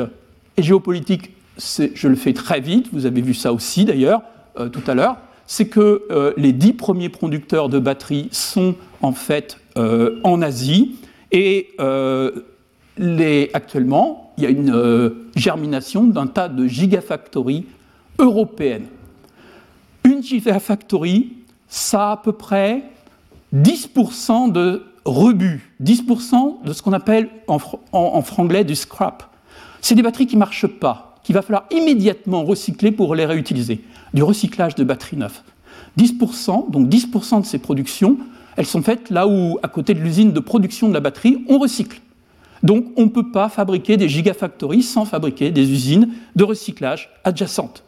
[0.57, 4.21] et géopolitique, je le fais très vite, vous avez vu ça aussi d'ailleurs
[4.59, 9.13] euh, tout à l'heure, c'est que euh, les dix premiers producteurs de batteries sont en
[9.13, 10.97] fait en Asie,
[11.31, 11.69] et
[13.53, 17.65] actuellement, il y a une euh, germination d'un tas de gigafactories
[18.19, 18.87] européennes.
[20.03, 21.33] Une gigafactory,
[21.67, 22.83] ça a à peu près
[23.55, 27.59] 10% de rebut, 10% de ce qu'on appelle en,
[27.91, 29.23] en, franglais du scrap.
[29.81, 33.81] C'est des batteries qui ne marchent pas, qu'il va falloir immédiatement recycler pour les réutiliser.
[34.13, 35.41] Du recyclage de batteries neuves.
[35.97, 38.17] 10%, donc 10% de ces productions,
[38.55, 41.57] elles sont faites là où, à côté de l'usine de production de la batterie, on
[41.57, 41.99] recycle.
[42.63, 47.83] Donc on ne peut pas fabriquer des gigafactories sans fabriquer des usines de recyclage adjacentes.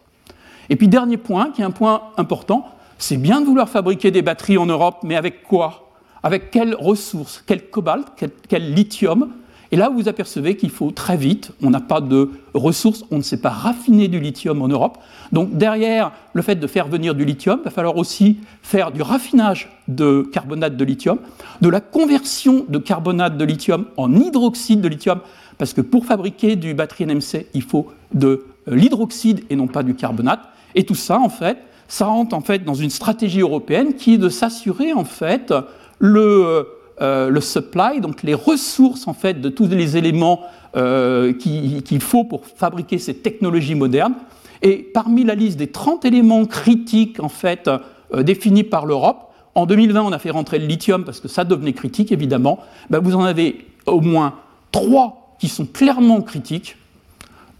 [0.69, 4.21] Et puis dernier point, qui est un point important, c'est bien de vouloir fabriquer des
[4.21, 5.91] batteries en Europe, mais avec quoi?
[6.23, 7.43] Avec quelles ressources?
[7.45, 8.07] Quel cobalt?
[8.47, 9.29] Quel lithium?
[9.73, 13.23] Et là, vous apercevez qu'il faut très vite, on n'a pas de ressources, on ne
[13.23, 14.99] sait pas raffiner du lithium en Europe.
[15.31, 19.01] Donc derrière le fait de faire venir du lithium, il va falloir aussi faire du
[19.01, 21.17] raffinage de carbonate de lithium,
[21.59, 25.21] de la conversion de carbonate de lithium en hydroxyde de lithium,
[25.57, 29.81] parce que pour fabriquer du batterie NMC, il faut de euh, l'hydroxyde et non pas
[29.81, 30.41] du carbonate.
[30.75, 31.57] Et tout ça, en fait,
[31.87, 35.51] ça rentre en fait dans une stratégie européenne qui est de s'assurer en fait
[35.97, 36.67] le
[37.01, 40.41] euh, euh, le supply, donc les ressources en fait de tous les éléments
[40.75, 44.13] euh, qu'il faut pour fabriquer ces technologies modernes.
[44.61, 49.65] Et parmi la liste des 30 éléments critiques en fait euh, définis par l'Europe, en
[49.65, 52.59] 2020 on a fait rentrer le lithium parce que ça devenait critique évidemment.
[52.89, 54.35] Ben, vous en avez au moins
[54.71, 56.77] trois qui sont clairement critiques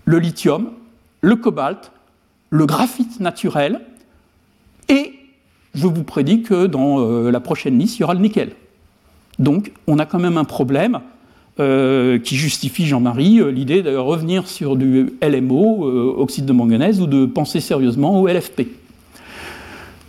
[0.06, 0.72] le lithium,
[1.22, 1.92] le cobalt,
[2.50, 3.82] le graphite naturel
[4.90, 5.14] et
[5.74, 7.00] je vous prédis que dans
[7.32, 8.54] la prochaine liste, il y aura le nickel.
[9.40, 11.00] Donc on a quand même un problème
[11.60, 17.00] euh, qui justifie, Jean-Marie, euh, l'idée de revenir sur du LMO, euh, oxyde de manganèse,
[17.00, 18.62] ou de penser sérieusement au LFP.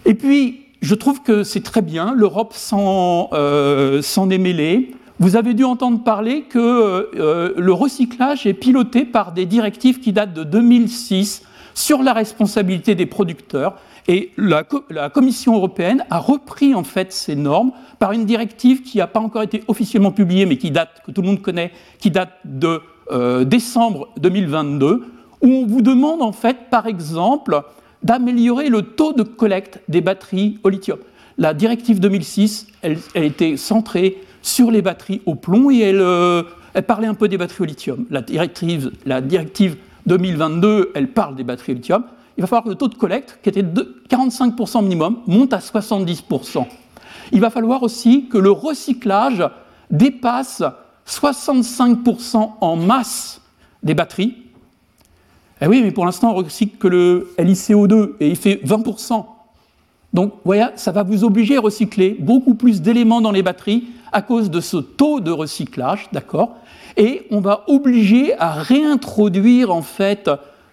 [0.06, 4.92] Et puis, je trouve que c'est très bien, l'Europe s'en est mêlée.
[5.18, 7.10] Vous avez dû entendre parler que
[7.56, 11.42] le recyclage est piloté par des directives qui datent de 2006
[11.74, 13.74] sur la responsabilité des producteurs.
[14.06, 14.64] Et la,
[15.10, 19.42] Commission européenne a repris en fait ces normes par une directive qui n'a pas encore
[19.42, 23.44] été officiellement publiée, mais qui date, que tout le monde connaît, qui date de euh,
[23.44, 25.04] décembre 2022,
[25.40, 27.62] où on vous demande en fait, par exemple,
[28.02, 30.98] d'améliorer le taux de collecte des batteries au lithium.
[31.38, 36.42] La directive 2006, elle, était centrée sur les batteries au plomb et elle, euh,
[36.74, 38.04] elle, parlait un peu des batteries au lithium.
[38.10, 42.04] La directive, la directive 2022, elle parle des batteries au lithium.
[42.36, 45.58] Il va falloir que le taux de collecte, qui était de 45% minimum, monte à
[45.58, 46.66] 70%
[47.32, 49.42] il va falloir aussi que le recyclage
[49.90, 50.62] dépasse
[51.06, 53.40] 65% en masse
[53.82, 54.36] des batteries.
[55.60, 59.24] Eh oui, mais pour l'instant, on recycle que le LiCO2 et il fait 20%.
[60.12, 64.22] Donc, voyez, ça va vous obliger à recycler beaucoup plus d'éléments dans les batteries à
[64.22, 66.56] cause de ce taux de recyclage, d'accord?
[66.96, 70.30] Et on va obliger à réintroduire en fait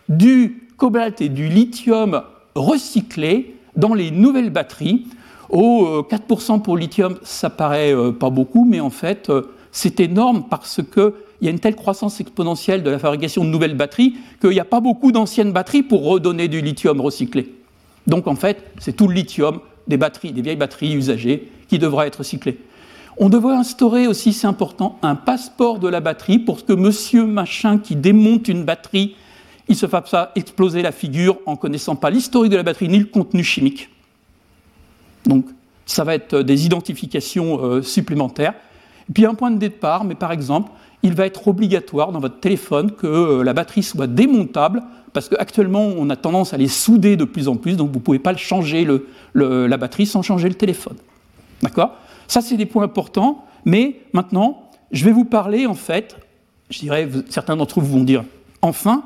[0.09, 2.23] du cobalt et du lithium
[2.55, 5.05] recyclés dans les nouvelles batteries
[5.51, 10.45] Oh, 4% pour lithium, ça paraît euh, pas beaucoup, mais en fait, euh, c'est énorme
[10.49, 14.51] parce qu'il y a une telle croissance exponentielle de la fabrication de nouvelles batteries qu'il
[14.51, 17.53] n'y a pas beaucoup d'anciennes batteries pour redonner du lithium recyclé.
[18.07, 22.07] Donc en fait, c'est tout le lithium des batteries, des vieilles batteries usagées qui devra
[22.07, 22.57] être recyclé.
[23.17, 27.77] On devrait instaurer aussi, c'est important, un passeport de la batterie pour que monsieur machin
[27.77, 29.15] qui démonte une batterie,
[29.71, 32.99] il se fasse pas exploser la figure en connaissant pas l'historique de la batterie ni
[32.99, 33.89] le contenu chimique.
[35.25, 35.45] Donc,
[35.85, 38.53] ça va être des identifications euh, supplémentaires.
[39.09, 40.71] Et puis, un point de départ, mais par exemple,
[41.03, 45.85] il va être obligatoire dans votre téléphone que euh, la batterie soit démontable, parce qu'actuellement,
[45.85, 48.35] on a tendance à les souder de plus en plus, donc vous ne pouvez pas
[48.35, 48.87] changer
[49.33, 50.95] la batterie sans changer le téléphone.
[51.61, 51.95] D'accord?
[52.27, 56.17] Ça, c'est des points importants, mais maintenant, je vais vous parler, en fait,
[56.69, 58.23] je dirais, certains d'entre vous vont dire,
[58.61, 59.03] enfin,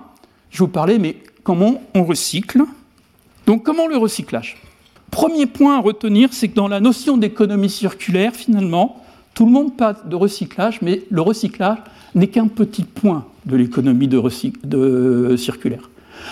[0.55, 2.63] je vous parler, mais comment on recycle
[3.45, 4.55] Donc, comment le recyclage?
[5.11, 9.75] Premier point à retenir, c'est que dans la notion d'économie circulaire, finalement, tout le monde
[9.75, 11.79] parle de recyclage, mais le recyclage
[12.15, 15.89] n'est qu'un petit point de l'économie de, circulaire.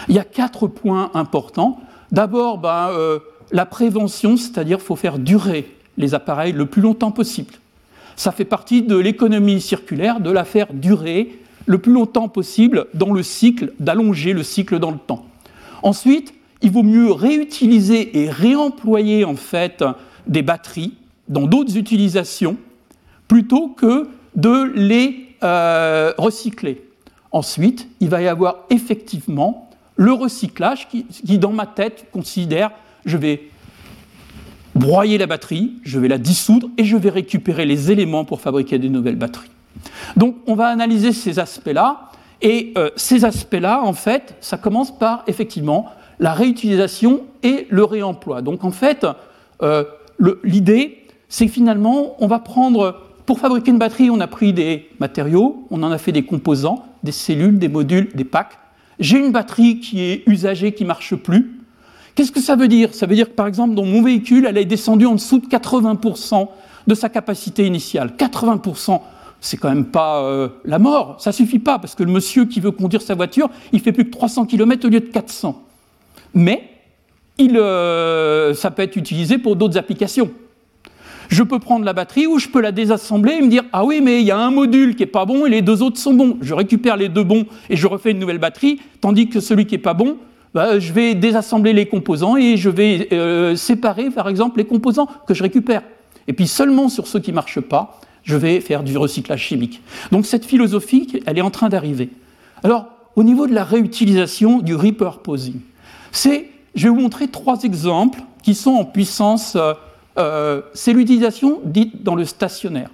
[0.07, 1.81] Il y a quatre points importants.
[2.13, 3.19] D'abord, ben, euh,
[3.51, 7.55] la prévention, c'est-à-dire qu'il faut faire durer les appareils le plus longtemps possible.
[8.15, 13.12] Ça fait partie de l'économie circulaire, de la faire durer le plus longtemps possible dans
[13.13, 15.26] le cycle, d'allonger le cycle dans le temps.
[15.82, 19.84] Ensuite, il vaut mieux réutiliser et réemployer en fait
[20.28, 20.93] des batteries
[21.28, 22.58] dans d'autres utilisations
[23.28, 26.82] plutôt que de les euh, recycler.
[27.32, 31.06] Ensuite, il va y avoir effectivement le recyclage qui,
[31.38, 32.71] dans ma tête, considère
[33.06, 33.49] je vais
[34.76, 38.80] broyer la batterie, je vais la dissoudre et je vais récupérer les éléments pour fabriquer
[38.80, 39.49] des nouvelles batteries.
[40.17, 42.12] Donc on va analyser ces aspects-là,
[42.43, 45.88] et euh, ces aspects-là, en fait, ça commence par effectivement
[46.19, 48.41] la réutilisation et le réemploi.
[48.41, 49.07] Donc en fait,
[49.62, 49.86] euh,
[50.43, 54.89] l'idée, c'est que finalement, on va prendre, pour fabriquer une batterie, on a pris des
[54.99, 58.59] matériaux, on en a fait des composants, des cellules, des modules, des packs.
[58.99, 61.59] J'ai une batterie qui est usagée, qui ne marche plus.
[62.13, 62.93] Qu'est-ce que ça veut dire?
[62.93, 65.47] Ça veut dire que par exemple, dans mon véhicule, elle est descendue en dessous de
[65.47, 66.47] 80%
[66.86, 68.12] de sa capacité initiale.
[68.17, 68.99] 80%,
[69.43, 71.17] c'est quand même pas euh, la mort.
[71.19, 74.06] Ça suffit pas, parce que le monsieur qui veut conduire sa voiture, il fait plus
[74.06, 75.62] que 300 km au lieu de 400.
[76.34, 76.63] Mais
[77.38, 80.32] il, euh, ça peut être utilisé pour d'autres applications.
[81.27, 83.99] Je peux prendre la batterie ou je peux la désassembler et me dire Ah oui,
[84.01, 86.13] mais il y a un module qui n'est pas bon et les deux autres sont
[86.13, 86.38] bons.
[86.41, 89.75] Je récupère les deux bons et je refais une nouvelle batterie, tandis que celui qui
[89.75, 90.17] n'est pas bon,
[90.53, 95.08] bah, je vais désassembler les composants et je vais euh, séparer, par exemple, les composants
[95.27, 95.82] que je récupère.
[96.27, 99.81] Et puis seulement sur ceux qui ne marchent pas, je vais faire du recyclage chimique.
[100.12, 102.09] Donc cette philosophie, elle est en train d'arriver.
[102.63, 105.59] Alors, au niveau de la réutilisation, du repurposing,
[106.12, 109.55] c'est, je vais vous montrer trois exemples qui sont en puissance.
[109.55, 109.73] Euh,
[110.17, 112.89] euh, c'est l'utilisation dite dans le stationnaire.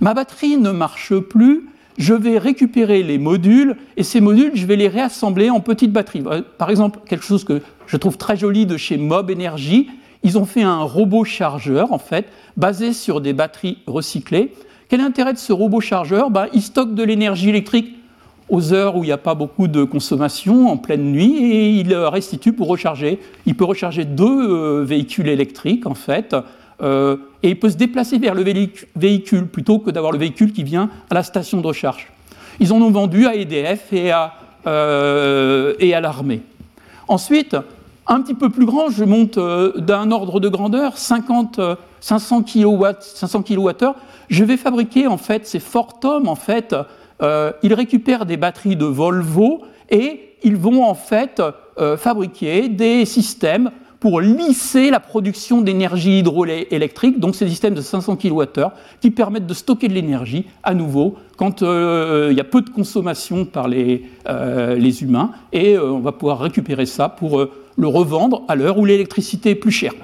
[0.00, 1.68] Ma batterie ne marche plus,
[1.98, 6.24] je vais récupérer les modules et ces modules, je vais les réassembler en petites batteries.
[6.58, 9.88] Par exemple, quelque chose que je trouve très joli de chez Mob Energy,
[10.22, 14.54] ils ont fait un robot chargeur en fait basé sur des batteries recyclées.
[14.92, 16.28] Quel est l'intérêt de ce robot chargeur?
[16.28, 17.94] Ben, Il stocke de l'énergie électrique
[18.50, 21.94] aux heures où il n'y a pas beaucoup de consommation en pleine nuit et il
[21.94, 23.18] restitue pour recharger.
[23.46, 26.36] Il peut recharger deux euh, véhicules électriques en fait
[26.82, 28.42] euh, et il peut se déplacer vers le
[28.94, 32.08] véhicule plutôt que d'avoir le véhicule qui vient à la station de recharge.
[32.60, 34.34] Ils en ont vendu à EDF et à,
[34.66, 36.42] euh, et à l'armée.
[37.08, 37.56] Ensuite,
[38.06, 41.60] un petit peu plus grand, je monte euh, d'un ordre de grandeur, 50,
[42.00, 43.92] 500 kW, 500 kWh.
[44.28, 46.74] Je vais fabriquer en fait ces Fortum, en fait,
[47.62, 51.40] ils récupèrent des batteries de Volvo et ils vont en fait
[51.96, 53.70] fabriquer des systèmes
[54.02, 58.64] pour lisser la production d'énergie hydroélectrique, donc ces systèmes de 500 kWh
[59.00, 62.70] qui permettent de stocker de l'énergie à nouveau quand euh, il y a peu de
[62.70, 67.86] consommation par les, euh, les humains, et euh, on va pouvoir récupérer ça pour le
[67.86, 69.94] revendre à l'heure où l'électricité est plus chère.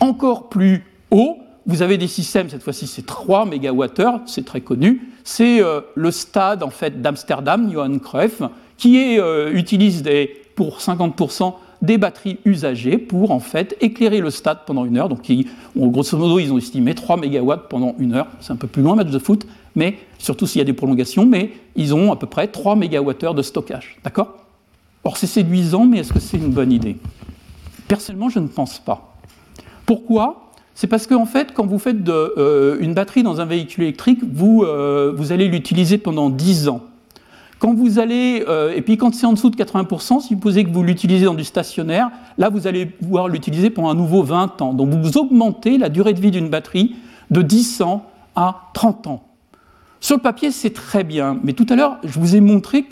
[0.00, 5.08] Encore plus haut, vous avez des systèmes, cette fois-ci c'est 3 MWh, c'est très connu,
[5.24, 5.60] c'est
[5.94, 8.42] le stade en fait d'Amsterdam, Johan Cruyff,
[8.76, 9.20] qui est,
[9.52, 10.02] utilise
[10.56, 15.08] pour 50% des batteries usagées pour en fait éclairer le stade pendant une heure.
[15.08, 15.30] Donc,
[15.76, 18.26] grosso modo, ils ont estimé 3 MW pendant une heure.
[18.40, 21.26] C'est un peu plus loin, match de foot, mais surtout s'il y a des prolongations,
[21.26, 23.96] mais ils ont à peu près 3 MWh de stockage.
[24.04, 24.41] D'accord?
[25.04, 26.96] Or, c'est séduisant, mais est-ce que c'est une bonne idée?
[27.88, 29.16] Personnellement, je ne pense pas.
[29.84, 30.52] Pourquoi?
[30.74, 34.62] C'est parce qu'en fait, quand vous faites euh, une batterie dans un véhicule électrique, vous,
[34.62, 36.80] euh, vous allez l'utiliser pendant 10 ans.
[37.58, 40.64] Quand vous allez, euh, et puis quand c'est en dessous de 80%, si vous posez
[40.64, 44.62] que vous l'utilisez dans du stationnaire, là vous allez pouvoir l'utiliser pendant un nouveau 20
[44.62, 44.72] ans.
[44.72, 46.96] Donc vous augmentez la durée de vie d'une batterie
[47.30, 49.22] de 10 ans à 30 ans.
[50.00, 52.82] Sur le papier, c'est très bien, mais tout à l'heure, je vous ai montré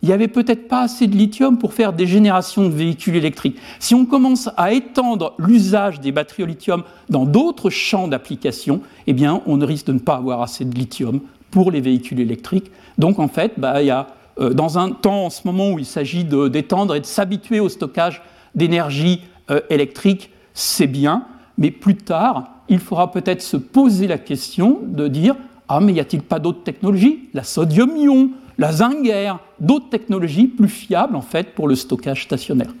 [0.00, 3.56] qu'il n'y avait peut-être pas assez de lithium pour faire des générations de véhicules électriques.
[3.80, 9.12] Si on commence à étendre l'usage des batteries au lithium dans d'autres champs d'application, eh
[9.12, 12.70] bien, on risque de ne pas avoir assez de lithium pour les véhicules électriques.
[12.98, 15.78] Donc en fait, bah, il y a, euh, dans un temps en ce moment où
[15.78, 18.22] il s'agit d'étendre et de s'habituer au stockage
[18.54, 21.24] d'énergie euh, électrique, c'est bien,
[21.58, 25.36] mais plus tard, il faudra peut-être se poser la question de dire
[25.68, 27.28] Ah, mais y a-t-il pas d'autres technologies?
[27.32, 32.72] La sodium-ion, la Zinger, d'autres technologies plus fiables en fait pour le stockage stationnaire.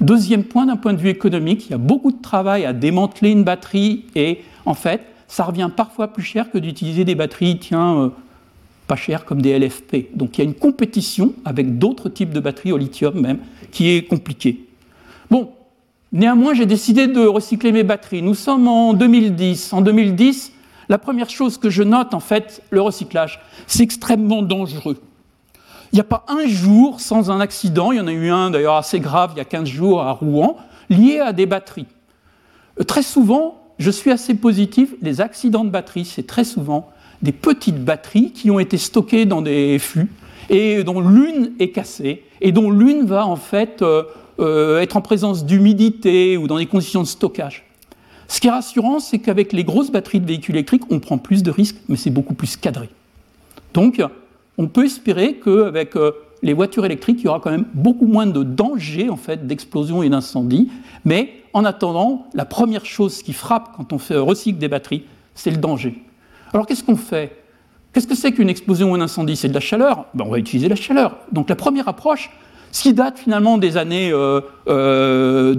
[0.00, 3.30] Deuxième point, d'un point de vue économique, il y a beaucoup de travail à démanteler
[3.30, 7.98] une batterie et en fait, ça revient parfois plus cher que d'utiliser des batteries, tiens,
[7.98, 8.08] euh,
[8.86, 10.08] pas chères comme des LFP.
[10.14, 13.38] Donc il y a une compétition avec d'autres types de batteries au lithium même,
[13.70, 14.66] qui est compliquée.
[15.30, 15.50] Bon,
[16.12, 18.22] néanmoins, j'ai décidé de recycler mes batteries.
[18.22, 19.72] Nous sommes en 2010.
[19.72, 20.52] En 2010,
[20.88, 24.98] la première chose que je note, en fait, le recyclage, c'est extrêmement dangereux.
[25.92, 28.50] Il n'y a pas un jour sans un accident, il y en a eu un
[28.50, 30.56] d'ailleurs assez grave il y a 15 jours à Rouen,
[30.90, 31.86] lié à des batteries.
[32.86, 36.90] Très souvent, je suis assez positif, les accidents de batterie, c'est très souvent
[37.22, 40.10] des petites batteries qui ont été stockées dans des fûts
[40.50, 44.04] et dont l'une est cassée et dont l'une va en fait euh,
[44.40, 47.67] euh, être en présence d'humidité ou dans des conditions de stockage.
[48.28, 51.42] Ce qui est rassurant, c'est qu'avec les grosses batteries de véhicules électriques, on prend plus
[51.42, 52.90] de risques, mais c'est beaucoup plus cadré.
[53.74, 54.02] Donc,
[54.58, 56.12] on peut espérer qu'avec euh,
[56.42, 60.02] les voitures électriques, il y aura quand même beaucoup moins de dangers en fait, d'explosion
[60.02, 60.70] et d'incendie.
[61.04, 65.04] Mais en attendant, la première chose qui frappe quand on fait recycle des batteries,
[65.34, 66.02] c'est le danger.
[66.52, 67.36] Alors qu'est-ce qu'on fait?
[67.92, 69.36] Qu'est-ce que c'est qu'une explosion ou un incendie?
[69.36, 70.06] C'est de la chaleur?
[70.14, 71.16] Ben, On va utiliser la chaleur.
[71.32, 72.30] Donc la première approche,
[72.72, 75.54] ce qui date finalement des années 2000, euh, euh,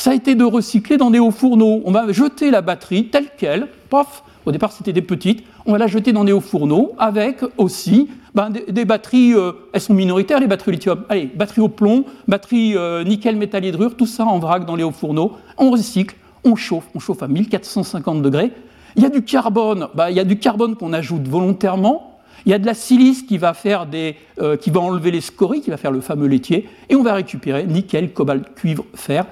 [0.00, 1.82] ça a été de recycler dans des hauts fourneaux.
[1.84, 5.78] On va jeter la batterie telle qu'elle, paf, au départ c'était des petites, on va
[5.78, 10.40] la jeter dans des hauts fourneaux avec aussi ben, des, batteries, euh, elles sont minoritaires
[10.40, 11.04] les batteries lithium.
[11.10, 14.90] Allez, batteries au plomb, batteries nickel, métal, hydrure, tout ça en vrac dans les hauts
[14.90, 18.52] fourneaux, on recycle, on chauffe, on chauffe à 1450 degrés,
[18.96, 22.06] il y a du carbone, bah, il y a du carbone qu'on ajoute volontairement.
[22.46, 25.20] Il y a de la silice qui va, faire des, euh, qui va enlever les
[25.20, 29.26] scories, qui va faire le fameux laitier, et on va récupérer nickel, cobalt, cuivre, fer,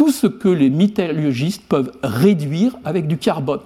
[0.00, 3.60] tout ce que les métallurgistes peuvent réduire avec du carbone.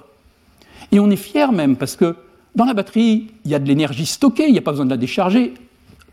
[0.91, 2.16] Et on est fier même parce que
[2.57, 4.91] dans la batterie, il y a de l'énergie stockée, il n'y a pas besoin de
[4.91, 5.55] la décharger,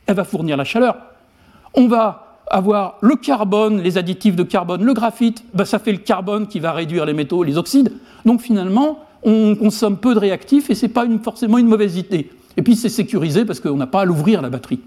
[0.06, 0.96] elle va fournir la chaleur.
[1.74, 5.98] On va avoir le carbone, les additifs de carbone, le graphite, bah, ça fait le
[5.98, 7.92] carbone qui va réduire les métaux, les oxydes.
[8.24, 12.30] Donc finalement, on consomme peu de réactifs et ce n'est pas forcément une mauvaise idée.
[12.58, 14.82] Et puis c'est sécurisé parce qu'on n'a pas à l'ouvrir la batterie.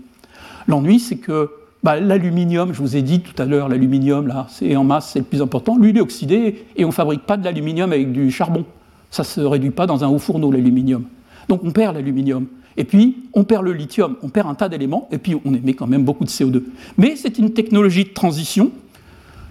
[0.69, 1.51] L'ennui, c'est que
[1.85, 5.21] bah, l'aluminium, je vous ai dit tout à l'heure, l'aluminium, là, c'est en masse, c'est
[5.21, 5.77] le plus important.
[5.77, 8.65] Lui, il est oxydé et on ne fabrique pas de l'aluminium avec du charbon.
[9.11, 11.05] Ça ne se réduit pas dans un haut fourneau, l'aluminium.
[11.49, 12.47] Donc on perd l'aluminium.
[12.77, 15.75] Et puis, on perd le lithium, on perd un tas d'éléments, et puis on émet
[15.75, 16.65] quand même beaucoup de CO2.
[16.99, 18.73] Mais c'est une technologie de transition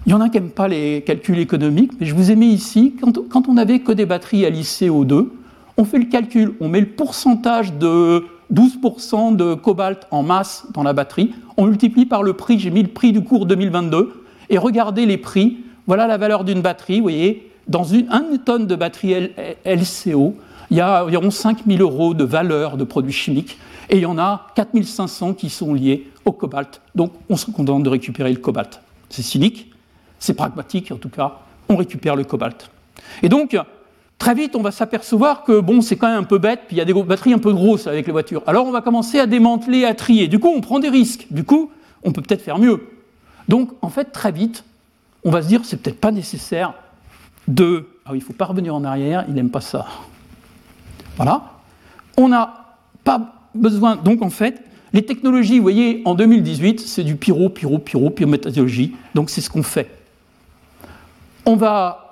[0.06, 2.48] il y en a qui n'aiment pas les calculs économiques, mais je vous ai mis
[2.48, 5.28] ici, quand, on n'avait que des batteries à LiCO2,
[5.76, 10.82] on fait le calcul, on met le pourcentage de 12% de cobalt en masse dans
[10.82, 14.58] la batterie, on multiplie par le prix, j'ai mis le prix du cours 2022, et
[14.58, 18.08] regardez les prix, voilà la valeur d'une batterie, vous voyez, dans une,
[18.44, 19.30] tonne de batterie
[19.64, 20.36] LCO,
[20.70, 24.18] il y a environ 5000 euros de valeur de produits chimiques, et il y en
[24.18, 28.80] a 4500 qui sont liés au cobalt, donc on se contente de récupérer le cobalt.
[29.08, 29.72] C'est cynique,
[30.18, 31.38] c'est pragmatique en tout cas,
[31.68, 32.70] on récupère le cobalt.
[33.22, 33.56] Et donc,
[34.18, 36.78] très vite, on va s'apercevoir que bon, c'est quand même un peu bête, puis il
[36.78, 38.42] y a des batteries un peu grosses avec les voitures.
[38.46, 40.28] Alors on va commencer à démanteler, à trier.
[40.28, 41.26] Du coup, on prend des risques.
[41.30, 41.70] Du coup,
[42.02, 42.88] on peut peut-être faire mieux.
[43.48, 44.64] Donc, en fait, très vite,
[45.24, 46.74] on va se dire, c'est peut-être pas nécessaire
[47.48, 47.88] de.
[48.06, 49.86] Ah oui, il ne faut pas revenir en arrière, il n'aime pas ça.
[51.16, 51.52] Voilà.
[52.16, 53.96] On n'a pas besoin.
[53.96, 54.62] Donc, en fait,
[54.92, 58.94] les technologies, vous voyez, en 2018, c'est du pyro, pyro, pyro, pyrométallurgie.
[59.14, 59.88] Donc, c'est ce qu'on fait
[61.46, 62.03] on va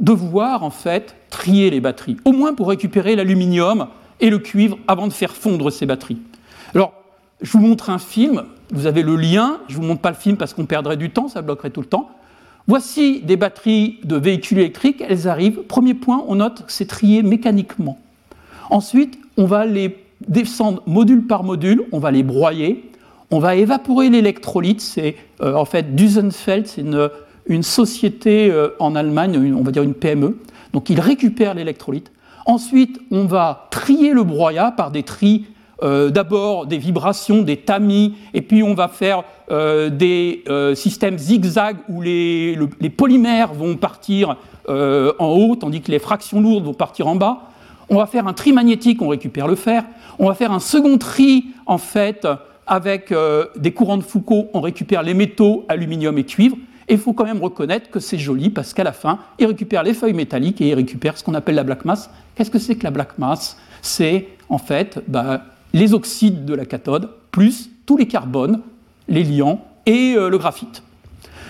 [0.00, 3.88] devoir en fait trier les batteries, au moins pour récupérer l'aluminium
[4.20, 6.18] et le cuivre avant de faire fondre ces batteries.
[6.74, 6.92] Alors,
[7.40, 10.16] je vous montre un film, vous avez le lien, je ne vous montre pas le
[10.16, 12.10] film parce qu'on perdrait du temps, ça bloquerait tout le temps.
[12.66, 15.62] Voici des batteries de véhicules électriques, elles arrivent.
[15.62, 17.98] Premier point, on note que c'est trié mécaniquement.
[18.70, 19.96] Ensuite, on va les
[20.26, 22.90] descendre module par module, on va les broyer,
[23.30, 27.08] on va évaporer l'électrolyte, c'est euh, en fait Dusenfeld, c'est une
[27.48, 30.38] une société euh, en Allemagne, on va dire une PME.
[30.72, 32.12] Donc il récupère l'électrolyte.
[32.46, 35.46] Ensuite, on va trier le broyat par des tris,
[35.82, 40.44] euh, d'abord des vibrations, des tamis, et puis on va faire euh, des
[40.74, 44.36] systèmes zigzag où les, les, polymères vont partir
[44.68, 47.48] en haut, tandis que les fractions lourdes vont partir en bas.
[47.88, 49.82] On va faire un tri magnétique, on récupère le fer.
[50.18, 52.28] On va faire un second tri, en fait,
[52.66, 53.14] avec
[53.56, 56.56] des courants de Foucault, on récupère les métaux, aluminium et cuivre.
[56.88, 59.82] Et il faut quand même reconnaître que c'est joli parce qu'à la fin, il récupère
[59.82, 62.10] les feuilles métalliques et il récupère ce qu'on appelle la black mass.
[62.34, 63.58] Qu'est-ce que c'est que la black mass?
[63.82, 65.42] C'est en fait bah,
[65.74, 68.60] les oxydes de la cathode plus tous les carbones,
[69.06, 70.82] les liants et euh, le graphite.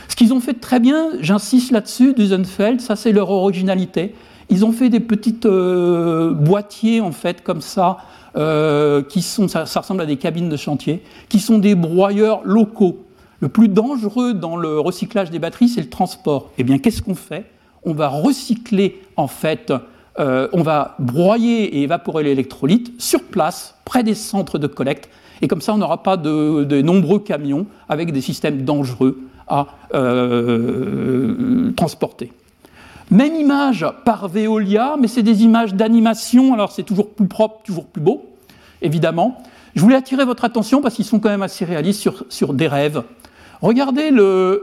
[0.09, 4.15] Ce qu'ils ont fait très bien, j'insiste là-dessus, Dusenfeld, ça c'est leur originalité.
[4.51, 7.99] Ils ont fait des petites euh, boîtiers en fait comme ça,
[8.37, 13.05] euh, qui sont, ça, ressemble à des cabines de chantier, qui sont des broyeurs locaux.
[13.41, 16.51] Le plus dangereux dans le recyclage des batteries, c'est le transport.
[16.59, 17.45] Eh bien, qu'est-ce qu'on fait?
[17.85, 19.73] On va recycler, en fait,
[20.19, 25.09] euh, on va broyer et évaporer l'électrolyte sur place, près des centres de collecte,
[25.41, 31.71] et comme ça, on n'aura pas de, nombreux camions avec des systèmes dangereux à euh,
[31.77, 32.33] transporter.
[33.13, 37.87] Même image par Veolia, mais c'est des images d'animation, alors c'est toujours plus propre, toujours
[37.87, 38.27] plus beau,
[38.83, 39.41] évidemment.
[39.77, 42.67] Je voulais attirer votre attention parce qu'ils sont quand même assez réalistes sur, sur des
[42.67, 43.05] rêves.
[43.61, 44.11] Regardez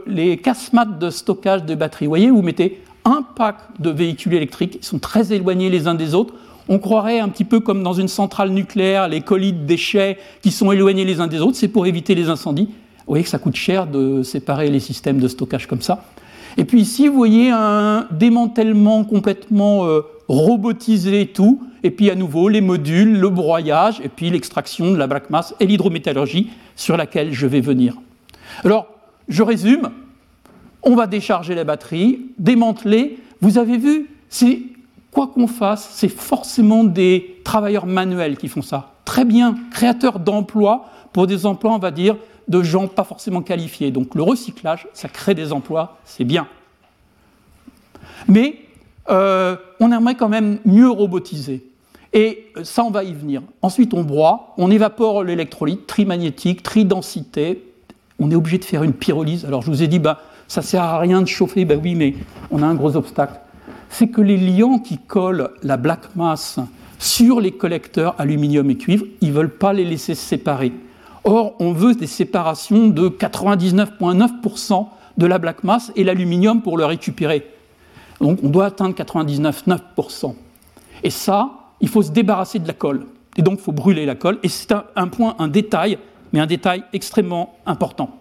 [0.06, 2.06] les casemates de stockage de batteries.
[2.06, 5.94] Vous voyez, vous mettez un pack de véhicules électriques, ils sont très éloignés les uns
[5.94, 6.34] des autres.
[6.68, 10.50] On croirait un petit peu comme dans une centrale nucléaire, les colis de déchets qui
[10.50, 12.66] sont éloignés les uns des autres, c'est pour éviter les incendies.
[12.66, 16.04] Vous voyez que ça coûte cher de séparer les systèmes de stockage comme ça.
[16.56, 22.48] Et puis ici, vous voyez un démantèlement complètement euh, robotisé tout, et puis à nouveau
[22.48, 27.32] les modules, le broyage, et puis l'extraction de la black mass et l'hydrométallurgie sur laquelle
[27.32, 27.94] je vais venir.
[28.64, 28.86] Alors,
[29.28, 29.90] je résume,
[30.82, 33.18] on va décharger la batterie, démanteler.
[33.40, 34.62] Vous avez vu, c'est
[35.10, 38.92] quoi qu'on fasse, c'est forcément des travailleurs manuels qui font ça.
[39.04, 42.16] Très bien, créateurs d'emplois pour des emplois, on va dire,
[42.48, 43.90] de gens pas forcément qualifiés.
[43.90, 46.46] Donc le recyclage, ça crée des emplois, c'est bien.
[48.28, 48.58] Mais
[49.08, 51.64] euh, on aimerait quand même mieux robotiser.
[52.12, 53.42] Et ça, on va y venir.
[53.62, 57.62] Ensuite, on broie, on évapore l'électrolyte, tri-magnétique, tri-densité.
[58.18, 59.44] On est obligé de faire une pyrolyse.
[59.44, 61.64] Alors, je vous ai dit, bah, ça sert à rien de chauffer.
[61.64, 62.14] Ben oui, mais
[62.50, 63.40] on a un gros obstacle.
[63.88, 66.58] C'est que les liants qui collent la black mass
[66.98, 70.72] sur les collecteurs aluminium et cuivre, ils ne veulent pas les laisser se séparer.
[71.24, 74.86] Or, on veut des séparations de 99,9%
[75.18, 77.46] de la black mass et l'aluminium pour le récupérer.
[78.20, 80.34] Donc, on doit atteindre 99,9%.
[81.02, 81.50] Et ça,
[81.80, 83.06] il faut se débarrasser de la colle.
[83.36, 84.38] Et donc, il faut brûler la colle.
[84.42, 85.98] Et c'est un, point, un détail,
[86.32, 88.16] mais un détail extrêmement important.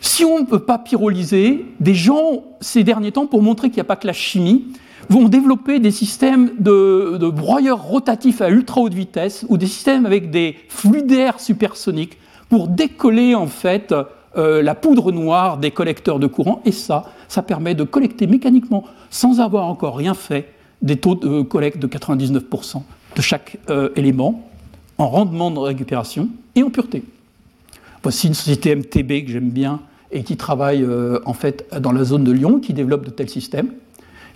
[0.00, 3.82] Si on ne peut pas pyrolyser, des gens, ces derniers temps, pour montrer qu'il n'y
[3.82, 4.66] a pas que la chimie,
[5.08, 10.30] vont développer des systèmes de, broyeurs rotatifs à ultra haute vitesse ou des systèmes avec
[10.30, 12.18] des fluidaires supersoniques
[12.48, 13.94] pour décoller en fait
[14.36, 16.60] euh, la poudre noire des collecteurs de courant.
[16.64, 21.42] Et ça, ça permet de collecter mécaniquement, sans avoir encore rien fait, des taux de
[21.42, 22.82] collecte de 99%
[23.16, 24.48] de chaque euh, élément
[24.98, 27.04] en rendement de récupération et en pureté.
[28.02, 29.80] Voici une société MTB que j'aime bien
[30.12, 33.28] et qui travaille euh, en fait dans la zone de Lyon, qui développe de tels
[33.28, 33.72] systèmes.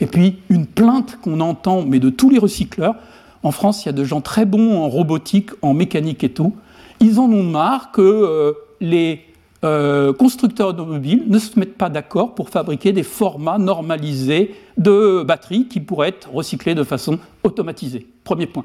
[0.00, 2.96] Et puis une plainte qu'on entend, mais de tous les recycleurs.
[3.42, 6.54] En France, il y a de gens très bons en robotique, en mécanique et tout.
[7.00, 9.20] Ils en ont marre que euh, les
[9.62, 15.68] euh, constructeurs automobiles ne se mettent pas d'accord pour fabriquer des formats normalisés de batteries
[15.68, 18.06] qui pourraient être recyclées de façon automatisée.
[18.24, 18.64] Premier point.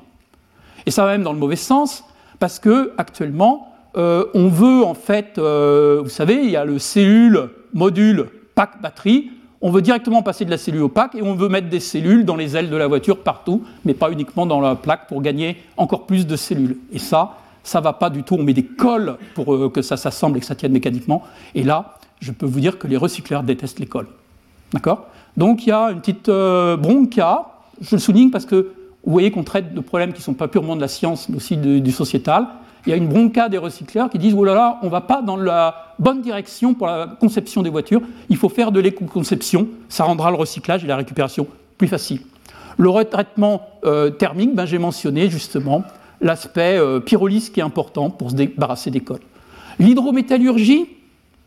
[0.86, 2.04] Et ça va même dans le mauvais sens,
[2.40, 6.80] parce que actuellement, euh, on veut en fait, euh, vous savez, il y a le
[6.80, 9.32] cellule, module, pack, batterie.
[9.62, 12.26] On veut directement passer de la cellule au pack et on veut mettre des cellules
[12.26, 15.58] dans les ailes de la voiture partout, mais pas uniquement dans la plaque pour gagner
[15.78, 16.78] encore plus de cellules.
[16.92, 18.36] Et ça, ça va pas du tout.
[18.36, 21.24] On met des cols pour euh, que ça s'assemble et que ça tienne mécaniquement.
[21.56, 24.08] Et là, je peux vous dire que les recycleurs détestent les cols.
[24.74, 25.08] D'accord?
[25.38, 27.46] Donc il y a une petite bronca.
[27.82, 28.72] Je le souligne parce que
[29.06, 31.38] vous voyez qu'on traite de problèmes qui ne sont pas purement de la science, mais
[31.38, 32.48] aussi du sociétal.
[32.86, 35.02] Il y a une bronca des recycleurs qui disent Oh là là, on ne va
[35.02, 38.02] pas dans la bonne direction pour la conception des voitures.
[38.30, 39.68] Il faut faire de l'éco-conception.
[39.90, 41.48] Ça rendra le recyclage et la récupération
[41.78, 42.22] plus facile.
[42.78, 45.84] Le retraitement euh, thermique, ben, j'ai mentionné justement
[46.22, 49.20] l'aspect euh, pyrolyse qui est important pour se débarrasser des cols.
[49.80, 50.88] L'hydrométallurgie,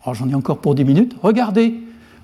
[0.07, 1.75] oh, j'en ai encore pour 10 minutes, regardez,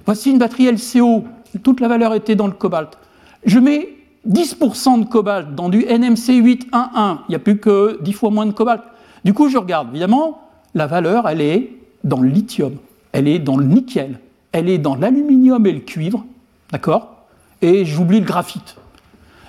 [0.06, 1.24] voici une batterie LCO,
[1.62, 2.98] toute la valeur était dans le cobalt.
[3.44, 3.93] Je mets
[4.28, 8.46] 10% de cobalt dans du NMC 811, il n'y a plus que 10 fois moins
[8.46, 8.82] de cobalt.
[9.24, 10.40] Du coup, je regarde, évidemment,
[10.74, 11.70] la valeur, elle est
[12.04, 12.76] dans le lithium,
[13.12, 14.18] elle est dans le nickel,
[14.52, 16.24] elle est dans l'aluminium et le cuivre,
[16.70, 17.24] d'accord?
[17.62, 18.76] Et j'oublie le graphite.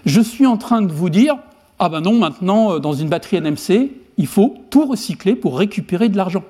[0.05, 1.38] Je suis en train de vous dire,
[1.80, 6.09] ah ben non, maintenant, euh, dans une batterie NMC, il faut tout recycler pour récupérer
[6.09, 6.43] de l'argent.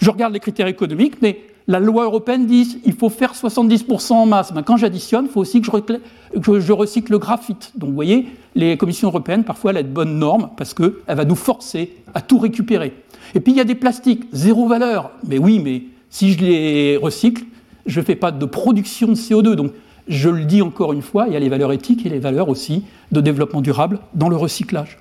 [0.00, 4.26] Je regarde les critères économiques, mais la loi européenne dit qu'il faut faire 70% en
[4.26, 4.52] masse.
[4.52, 7.72] Ben, quand j'additionne, il faut aussi que je, recycle le graphite.
[7.76, 11.26] Donc vous voyez, les commissions européennes, parfois, elles ont de bonnes normes parce qu'elle va
[11.26, 12.94] nous forcer à tout récupérer.
[13.34, 15.10] Et puis il y a des plastiques, zéro valeur.
[15.28, 17.44] Mais oui, mais si je les recycle,
[17.84, 19.54] je ne fais pas de production de CO2.
[19.54, 19.72] Donc
[20.08, 22.48] je le dis encore une fois, il y a les valeurs éthiques et les valeurs
[22.48, 24.98] aussi de développement durable dans le recyclage.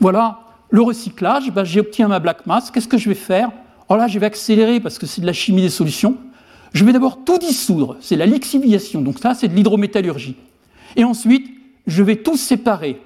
[0.00, 3.50] Voilà, le recyclage, ben, j'obtiens ma black mass, qu'est-ce que je vais faire?
[3.88, 6.16] Oh là, je vais accélérer parce que c'est de la chimie des solutions.
[6.72, 10.36] Je vais d'abord tout dissoudre, c'est la lixiviation, donc ça c'est de l'hydrométallurgie.
[10.96, 11.46] Et ensuite,
[11.86, 13.00] je vais tout séparer.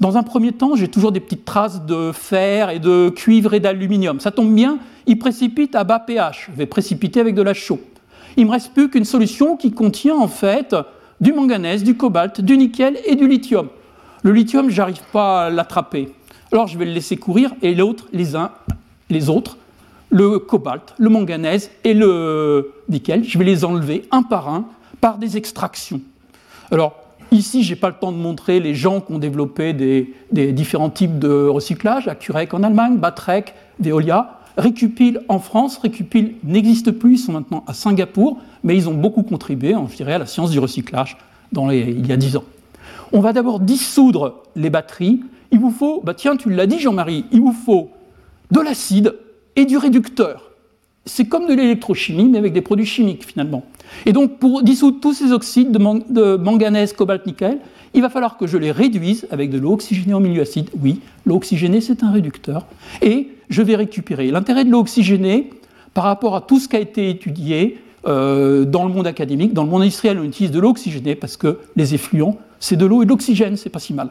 [0.00, 3.60] Dans un premier temps, j'ai toujours des petites traces de fer et de cuivre et
[3.60, 4.18] d'aluminium.
[4.18, 6.48] Ça tombe bien, il précipite à bas pH.
[6.50, 7.78] Je vais précipiter avec de la chaux
[8.36, 10.74] il ne me reste plus qu'une solution qui contient en fait
[11.20, 13.68] du manganèse, du cobalt, du nickel et du lithium.
[14.22, 16.12] Le lithium, j'arrive pas à l'attraper.
[16.52, 18.50] Alors je vais le laisser courir et l'autre, les uns,
[19.10, 19.56] les autres,
[20.12, 24.66] le cobalt, le manganèse et le nickel, je vais les enlever un par un
[25.00, 26.02] par des extractions.
[26.70, 26.94] Alors
[27.32, 30.90] ici, je n'ai pas le temps de montrer les gens qui ont développé des, différents
[30.90, 34.38] types de recyclage, Acurec en Allemagne, Batrec, Veolia.
[34.58, 39.22] Récupil en France, Récupil n'existe plus, ils sont maintenant à Singapour, mais ils ont beaucoup
[39.22, 41.16] contribué, je dirais, à la science du recyclage
[41.52, 42.44] dans il y a dix ans.
[43.14, 45.22] On va d'abord dissoudre les batteries.
[45.52, 47.90] Il vous faut, bah tiens, tu l'as dit Jean-Marie, il vous faut
[48.50, 49.14] de l'acide
[49.56, 50.50] et du réducteur.
[51.04, 53.64] C'est comme de l'électrochimie, mais avec des produits chimiques finalement.
[54.06, 57.58] Et donc, pour dissoudre tous ces oxydes de, manganèse, cobalt, nickel,
[57.94, 60.70] il va falloir que je les réduise avec de l'eau oxygénée en milieu acide.
[60.80, 62.66] Oui, l'eau oxygénée, c'est un réducteur.
[63.02, 64.30] Et je vais récupérer.
[64.30, 65.50] L'intérêt de l'eau oxygénée,
[65.92, 69.64] par rapport à tout ce qui a été étudié euh, dans le monde académique, dans
[69.64, 73.02] le monde industriel, on utilise de l'eau oxygénée parce que les effluents, c'est de l'eau
[73.02, 74.10] et de l'oxygène, c'est pas si mal.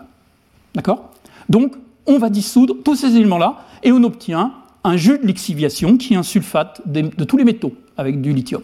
[0.76, 1.10] D'accord?
[1.50, 1.74] Donc,
[2.06, 4.54] on va dissoudre tous ces éléments-là et on obtient
[4.84, 8.34] un jus de lixiviation qui est un sulfate de, de tous les métaux avec du
[8.34, 8.64] lithium.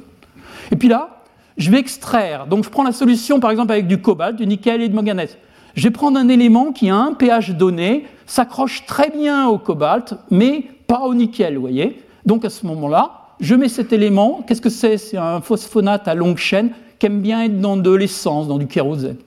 [0.72, 1.22] Et puis là,
[1.58, 2.48] je vais extraire.
[2.48, 5.38] Donc, je prends la solution, par exemple, avec du cobalt, du nickel et du manganèse.
[5.76, 10.16] Je vais prendre un élément qui a un pH donné, s'accroche très bien au cobalt,
[10.32, 12.02] mais pas au nickel, vous voyez.
[12.26, 14.44] Donc, à ce moment-là, je mets cet élément.
[14.48, 14.98] Qu'est-ce que c'est?
[14.98, 18.68] C'est un phosphonate à longue chaîne qui aime bien être dans de l'essence, dans du
[18.68, 19.18] kérosène.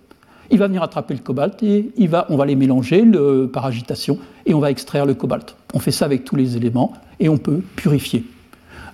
[0.50, 3.04] Il va venir attraper le cobalt et il va, on va les mélanger
[3.52, 5.54] par agitation et on va extraire le cobalt.
[5.74, 8.24] On fait ça avec tous les éléments et on peut purifier.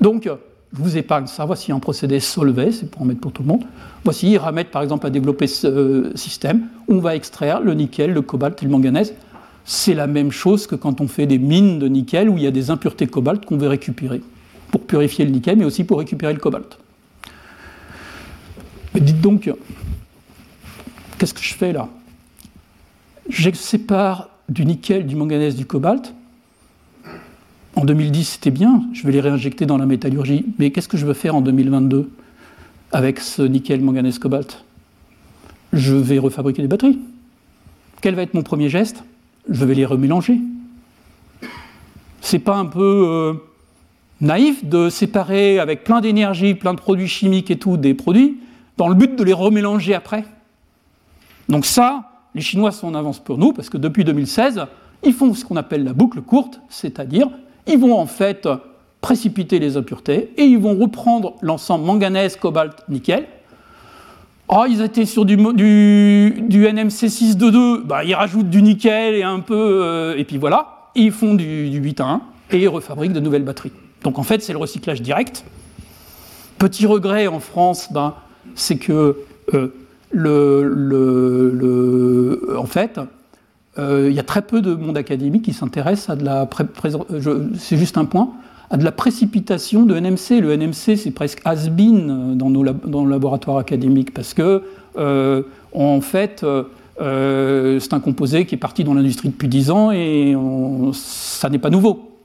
[0.01, 0.29] Donc,
[0.73, 1.45] je vous épargne ça.
[1.45, 3.65] Voici un procédé Solvay, c'est pour en mettre pour tout le monde.
[4.05, 8.13] Voici Iramet, par exemple, a développé ce euh, système où on va extraire le nickel,
[8.13, 9.15] le cobalt et le manganèse.
[9.65, 12.47] C'est la même chose que quand on fait des mines de nickel où il y
[12.47, 14.21] a des impuretés cobalt qu'on veut récupérer
[14.71, 16.79] pour purifier le nickel, mais aussi pour récupérer le cobalt.
[18.95, 19.53] Dites donc,
[21.19, 21.89] qu'est-ce que je fais là?
[23.29, 26.15] Je sépare du nickel, du manganèse, du cobalt.
[27.75, 30.47] En 2010, c'était bien, je vais les réinjecter dans la métallurgie.
[30.59, 32.11] Mais qu'est-ce que je veux faire en 2022
[32.93, 34.65] avec ce nickel, manganèse, cobalt?
[35.73, 36.99] Je vais refabriquer des batteries.
[38.01, 39.05] Quel va être mon premier geste?
[39.49, 40.39] Je vais les remélanger.
[42.21, 43.35] C'est pas un peu euh,
[44.21, 48.39] naïf de séparer avec plein d'énergie, plein de produits chimiques et tout, des produits,
[48.77, 50.25] dans le but de les remélanger après?
[51.49, 54.67] Donc ça, les Chinois sont en avance pour nous, parce que depuis 2016,
[55.03, 57.29] ils font ce qu'on appelle la boucle courte, c'est-à-dire
[57.67, 58.49] ils vont en fait
[59.01, 63.27] précipiter les impuretés et ils vont reprendre l'ensemble manganèse, cobalt, nickel.
[64.49, 69.55] Oh, ils étaient sur du, NMC 622, bah, ils rajoutent du nickel et un peu,
[69.83, 72.21] euh, et puis voilà, ils font du, du 8 à 1
[72.53, 73.73] et ils refabriquent de nouvelles batteries.
[74.03, 75.45] Donc en fait, c'est le recyclage direct.
[76.59, 78.15] Petit regret en France, ben,
[78.55, 79.17] c'est que
[79.55, 79.75] euh,
[82.57, 83.01] en fait,
[83.79, 86.49] euh, il y a très peu de monde académique qui s'intéresse à de la
[87.59, 88.31] c'est juste un point
[88.71, 90.41] à de la précipitation de NMC.
[90.41, 94.63] Le NMC, c'est presque has-been dans nos dans le laboratoire académique parce que
[94.97, 95.43] euh,
[95.73, 96.45] en fait,
[96.99, 100.35] c'est un composé qui est parti dans l'industrie depuis 10 ans et
[100.93, 102.16] ça n'est pas nouveau.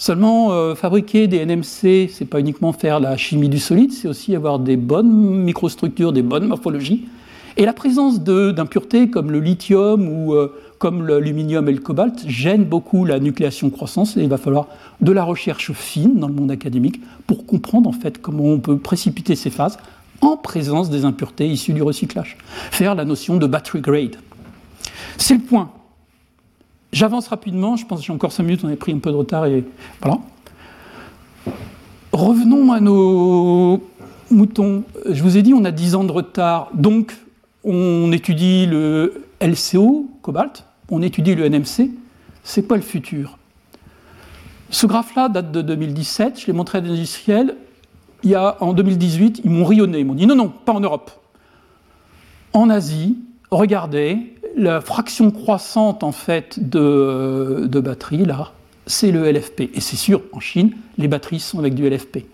[0.00, 4.36] Seulement, euh, fabriquer des NMC, c'est pas uniquement faire la chimie du solide, c'est aussi
[4.36, 7.08] avoir des bonnes microstructures, des bonnes morphologies.
[7.56, 12.62] Et la présence d'impuretés comme le lithium ou euh, comme l'aluminium et le cobalt gêne
[12.62, 14.68] beaucoup la nucléation croissance et il va falloir
[15.00, 18.78] de la recherche fine dans le monde académique pour comprendre en fait comment on peut
[18.78, 19.78] précipiter ces phases
[20.20, 22.36] en présence des impuretés issues du recyclage.
[22.70, 24.16] Faire la notion de battery grade.
[25.16, 25.72] C'est le point.
[26.92, 29.16] J'avance rapidement, je pense que j'ai encore 5 minutes, on a pris un peu de
[29.16, 29.64] retard et
[30.00, 30.18] voilà.
[32.12, 33.82] Revenons à nos
[34.30, 34.84] moutons.
[35.08, 37.14] Je vous ai dit, on a 10 ans de retard, donc
[37.64, 41.90] on étudie le LCO, cobalt, on étudie le NMC.
[42.42, 43.38] C'est quoi le futur?
[44.70, 47.56] Ce graphe-là date de 2017, je l'ai montré à des industriels.
[48.22, 50.80] Il y a, en 2018, ils m'ont rionné, ils m'ont dit non, non, pas en
[50.80, 51.10] Europe.
[52.52, 53.18] En Asie,
[53.50, 58.52] regardez, la fraction croissante en fait de, de batterie, là,
[58.86, 59.70] c'est le LFP.
[59.74, 62.24] Et c'est sûr, en Chine, les batteries sont avec du LFP.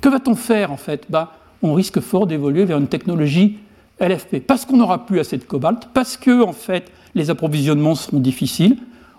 [0.00, 1.04] Que va-t-on faire en fait?
[1.08, 3.58] Bah, On risque fort d'évoluer vers une technologie
[4.00, 4.40] LFP.
[4.46, 8.76] Parce qu'on n'aura plus assez de cobalt, parce que en fait, les approvisionnements seront difficiles,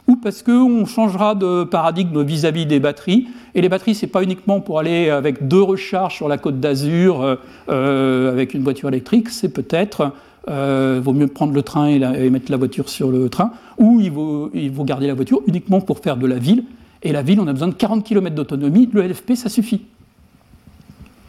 [0.08, 3.28] ou parce qu'on changera de paradigme vis-à-vis des batteries.
[3.54, 6.60] Et les batteries, ce n'est pas uniquement pour aller avec deux recharges sur la côte
[6.60, 7.36] d'Azur euh,
[7.70, 10.14] euh, avec une voiture électrique, c'est peut-être
[10.47, 14.11] euh, vaut mieux prendre le train et, mettre la voiture sur le train, ou il
[14.11, 14.49] vaut,
[14.83, 16.63] garder la voiture uniquement pour faire de la ville.
[17.03, 19.85] Et la ville, on a besoin de 40 km d'autonomie, le LFP, ça suffit.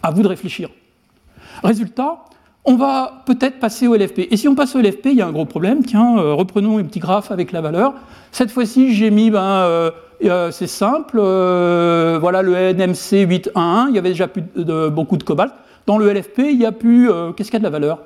[0.03, 0.69] À vous de réfléchir.
[1.63, 2.25] Résultat,
[2.65, 4.29] on va peut-être passer au LFP.
[4.31, 5.85] Et si on passe au LFP, il y a un gros problème.
[5.85, 7.95] Tiens, euh, reprenons un petit graphe avec la valeur.
[8.33, 14.11] Cette fois-ci, j'ai mis, ben, euh, c'est simple, voilà le NMC 811, il y avait
[14.11, 14.43] déjà plus
[14.93, 15.53] beaucoup de cobalt.
[15.87, 17.99] Dans le LFP, il n'y a plus, qu'est-ce qu'il y a de la valeur?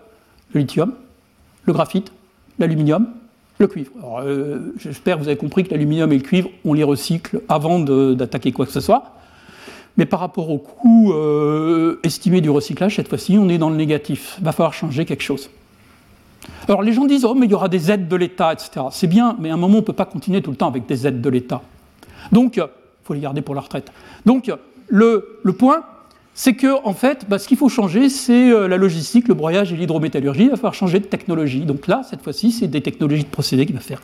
[0.54, 0.94] Le lithium
[1.66, 2.12] le graphite,
[2.58, 3.08] l'aluminium,
[3.58, 3.90] le cuivre.
[4.20, 7.80] Euh, j'espère que vous avez compris que l'aluminium et le cuivre, on les recycle avant
[7.80, 9.12] d'attaquer quoi que ce soit.
[9.96, 13.76] Mais par rapport au coût euh, estimé du recyclage, cette fois-ci, on est dans le
[13.76, 14.36] négatif.
[14.38, 15.50] Il va falloir changer quelque chose.
[16.68, 18.86] Alors les gens disent, oh mais il y aura des aides de l'État, etc.
[18.90, 20.86] C'est bien, mais à un moment on ne peut pas continuer tout le temps avec
[20.86, 21.62] des aides de l'État.
[22.32, 22.66] Donc, il
[23.04, 23.90] faut les garder pour la retraite.
[24.26, 24.52] Donc
[24.88, 25.84] le, le point,
[26.34, 29.72] c'est que en fait, bah, ce qu'il faut changer, c'est euh, la logistique, le broyage
[29.72, 30.44] et l'hydrométallurgie.
[30.44, 31.60] Il va falloir changer de technologie.
[31.60, 34.02] Donc là, cette fois-ci, c'est des technologies de procédé qu'il va faire.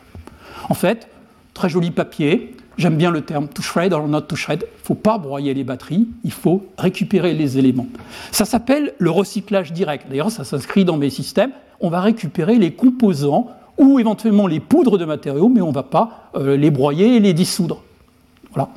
[0.69, 1.09] En fait,
[1.53, 2.55] très joli papier.
[2.77, 4.61] J'aime bien le terme to shred or not to shred.
[4.61, 7.87] Il ne faut pas broyer les batteries, il faut récupérer les éléments.
[8.31, 10.07] Ça s'appelle le recyclage direct.
[10.09, 11.51] D'ailleurs, ça s'inscrit dans mes systèmes.
[11.81, 15.83] On va récupérer les composants ou éventuellement les poudres de matériaux, mais on ne va
[15.83, 17.83] pas euh, les broyer et les dissoudre.
[18.53, 18.69] Voilà.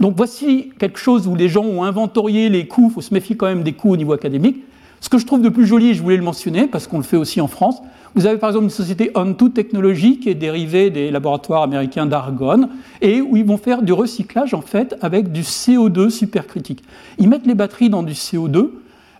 [0.00, 3.36] Donc voici quelque chose où les gens ont inventorié les coûts, il faut se méfier
[3.36, 4.64] quand même des coûts au niveau académique.
[5.00, 7.16] Ce que je trouve de plus joli, je voulais le mentionner parce qu'on le fait
[7.16, 7.82] aussi en France,
[8.14, 12.68] vous avez par exemple une société On2 Technologies qui est dérivée des laboratoires américains d'Argonne
[13.00, 16.84] et où ils vont faire du recyclage en fait avec du CO2 supercritique.
[17.18, 18.70] Ils mettent les batteries dans du CO2.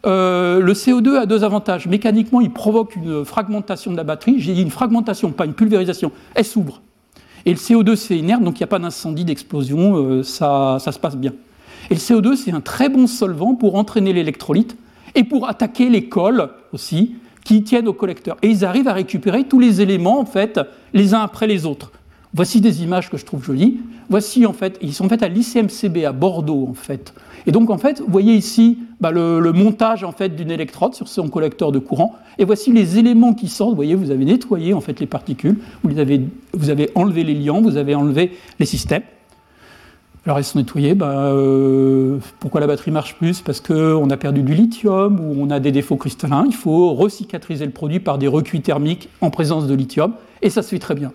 [0.04, 1.86] Euh, le CO2 a deux avantages.
[1.86, 4.36] Mécaniquement, il provoque une fragmentation de la batterie.
[4.38, 6.12] J'ai dit une fragmentation, pas une pulvérisation.
[6.34, 6.82] Elle s'ouvre.
[7.44, 10.92] Et le CO2, c'est inerte, donc il n'y a pas d'incendie, d'explosion, euh, ça, ça
[10.92, 11.32] se passe bien.
[11.90, 14.76] Et le CO2, c'est un très bon solvant pour entraîner l'électrolyte
[15.14, 18.36] et pour attaquer les cols aussi, qui tiennent au collecteur.
[18.42, 20.60] Et ils arrivent à récupérer tous les éléments, en fait,
[20.94, 21.92] les uns après les autres.
[22.34, 23.80] Voici des images que je trouve jolies.
[24.08, 27.12] Voici, en fait, ils sont faits à l'ICMCB à Bordeaux, en fait.
[27.46, 31.08] Et donc, en fait, vous voyez ici bah, le, montage en fait d'une électrode sur
[31.08, 32.14] son collecteur de courant.
[32.38, 33.70] Et voici les éléments qui sortent.
[33.70, 36.22] Vous voyez, vous avez nettoyé en fait les particules, vous, avez,
[36.54, 39.02] vous avez enlevé les liants, vous avez enlevé les systèmes.
[40.24, 40.94] Alors ils sont nettoyés.
[40.94, 43.40] Bah, euh, pourquoi la batterie marche plus?
[43.40, 46.44] Parce qu'on a perdu du lithium ou on a des défauts cristallins.
[46.46, 50.12] Il faut recicatriser le produit par des recuits thermiques en présence de lithium.
[50.40, 51.12] Et ça se fait très bien.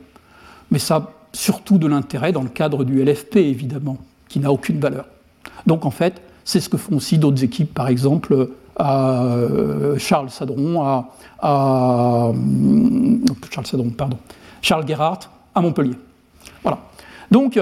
[0.71, 3.97] Mais ça a surtout de l'intérêt dans le cadre du LFP, évidemment,
[4.27, 5.05] qui n'a aucune valeur.
[5.65, 10.29] Donc en fait, c'est ce que font aussi d'autres équipes, par exemple à euh, Charles
[10.29, 11.09] Sadron, à,
[13.51, 14.17] Charles Sadron, pardon,
[14.61, 15.95] Charles Gerhardt à Montpellier.
[16.61, 16.79] Voilà.
[17.31, 17.59] Donc,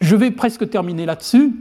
[0.00, 1.52] je vais presque terminer là-dessus.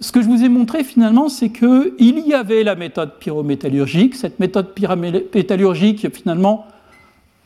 [0.00, 4.16] Ce que je vous ai montré finalement, c'est qu'il y avait la méthode pyrométallurgique.
[4.16, 6.66] Cette méthode pyrométallurgique, finalement,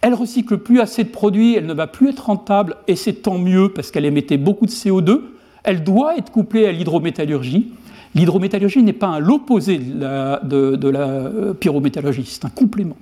[0.00, 3.38] elle recycle plus assez de produits, elle ne va plus être rentable, et c'est tant
[3.38, 5.20] mieux parce qu'elle émettait beaucoup de CO2
[5.68, 7.72] elle doit être couplée à l'hydrométallurgie.
[8.14, 12.96] L'hydrométallurgie n'est pas l'opposé de la, euh, pyrométallurgie, c'est un complément.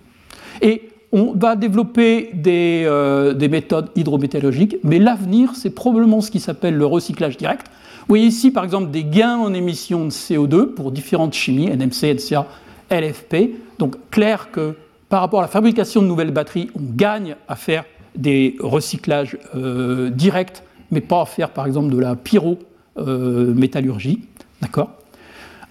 [0.62, 6.40] Et on va développer des, euh, des méthodes hydrométallurgiques, mais l'avenir, c'est probablement ce qui
[6.40, 7.68] s'appelle le recyclage direct.
[7.68, 12.14] Vous voyez ici, par exemple, des gains en émissions de CO2 pour différentes chimies, NMC,
[12.14, 12.46] NCA,
[12.90, 13.54] LFP.
[13.78, 14.74] Donc, clair que
[15.08, 17.84] par rapport à la fabrication de nouvelles batteries, on gagne à faire
[18.16, 24.22] des recyclages euh, directs mais pas à faire par exemple de la pyrométallurgie.
[24.60, 24.90] D'accord?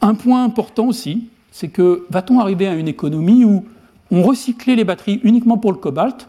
[0.01, 3.65] Un point important aussi, c'est que va-t-on arriver à une économie où
[4.11, 6.27] on recyclait les batteries uniquement pour le cobalt?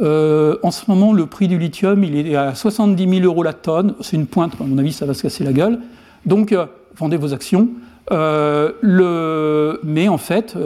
[0.00, 3.54] Euh, En ce moment, le prix du lithium, il est à 70 000 euros la
[3.54, 3.94] tonne.
[4.00, 5.80] C'est une pointe, à mon avis, ça va se casser la gueule.
[6.26, 7.68] Donc, euh, vendez vos actions.
[8.12, 9.76] Euh.
[9.82, 10.56] Mais en fait,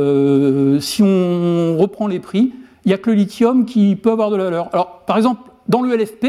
[0.81, 2.53] si on reprend les prix,
[2.85, 4.69] il n'y a que le lithium qui peut avoir de la valeur.
[4.73, 6.27] Alors, par exemple, dans le LFP,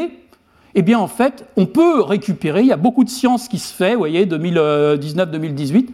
[0.75, 3.73] eh bien en fait, on peut récupérer, il y a beaucoup de science qui se
[3.73, 5.87] fait, vous voyez, 2019-2018,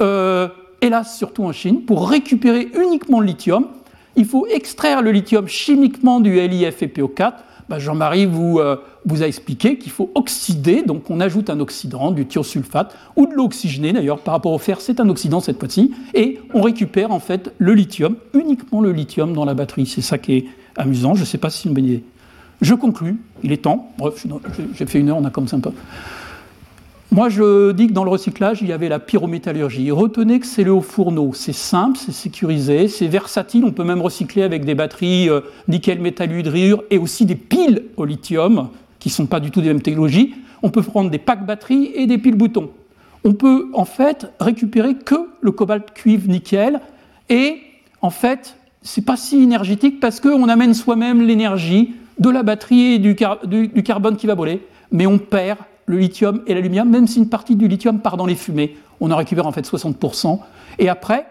[0.00, 0.48] euh,
[0.80, 3.66] hélas surtout en Chine, pour récupérer uniquement le lithium,
[4.16, 7.32] il faut extraire le lithium chimiquement du LiFePO4.
[7.68, 12.10] Bah, Jean-Marie vous, euh, vous a expliqué qu'il faut oxyder, donc on ajoute un oxydant,
[12.10, 15.58] du thiosulfate, ou de l'eau oxygénée d'ailleurs, par rapport au fer, c'est un oxydant cette
[15.58, 19.86] fois-ci, et on récupère en fait le lithium, uniquement le lithium dans la batterie.
[19.86, 20.44] C'est ça qui est
[20.76, 22.04] amusant, je ne sais pas si c'est une bonne idée.
[22.62, 24.26] Je conclus, il est temps, bref,
[24.74, 25.60] j'ai fait une heure, on a commencé un.
[27.10, 29.90] Moi, je dis que dans le recyclage, il y avait la pyrométallurgie.
[29.90, 31.32] Retenez que c'est le haut fourneau.
[31.32, 33.64] C'est simple, c'est sécurisé, c'est versatile.
[33.64, 37.84] On peut même recycler avec des batteries euh, nickel, métal, hydrure et aussi des piles
[37.96, 40.34] au lithium, qui ne sont pas du tout des mêmes technologies.
[40.62, 42.70] On peut prendre des packs batteries et des piles boutons.
[43.24, 46.80] On peut en fait récupérer que le cobalt, cuivre, nickel.
[47.30, 47.58] Et
[48.02, 52.98] en fait, c'est pas si énergétique parce qu'on amène soi-même l'énergie de la batterie et
[52.98, 55.58] du, carbone qui va brûler, mais on perd
[55.88, 58.76] le lithium et l'aluminium, même si une partie du lithium part dans les fumées.
[59.00, 60.38] On en récupère en fait 60%.
[60.78, 61.26] Et après,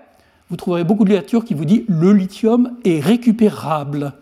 [0.49, 4.14] vous trouverez beaucoup de littérature qui vous dit le lithium est récupérable.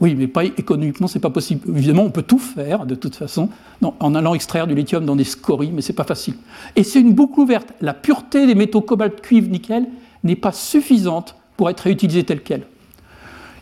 [0.00, 1.68] Oui, mais pas économiquement, c'est pas possible.
[1.76, 3.50] Évidemment, on peut tout faire de toute façon
[3.82, 6.34] en allant extraire du lithium dans des scories, mais c'est pas facile.
[6.74, 7.74] Et c'est une boucle ouverte.
[7.82, 9.86] La pureté des métaux cobalt, cuivre, nickel
[10.24, 12.66] n'est pas suffisante pour être réutilisée telle qu'elle.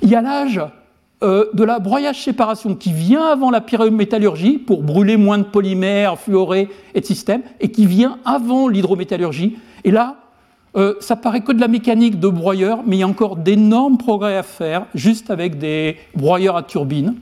[0.00, 0.60] Il y a l'âge
[1.22, 6.68] euh, de la broyage-séparation qui vient avant la pyrométallurgie pour brûler moins de polymères, fluorés
[6.94, 9.56] et de systèmes, et qui vient avant l'hydrométallurgie.
[9.84, 10.16] Et là,
[10.76, 13.98] Euh, ça paraît que de la mécanique de broyeur, mais il y a encore d'énormes
[13.98, 17.14] progrès à faire juste avec des broyeurs à turbine.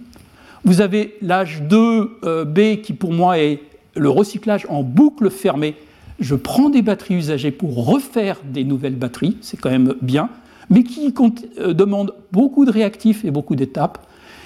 [0.65, 3.61] Vous avez l'âge 2B euh, qui pour moi est
[3.95, 5.77] le recyclage en boucle fermée.
[6.19, 10.29] Je prends des batteries usagées pour refaire des nouvelles batteries, c'est quand même bien,
[10.71, 11.13] mais qui
[11.59, 13.99] euh, demande beaucoup de réactifs et beaucoup d'étapes.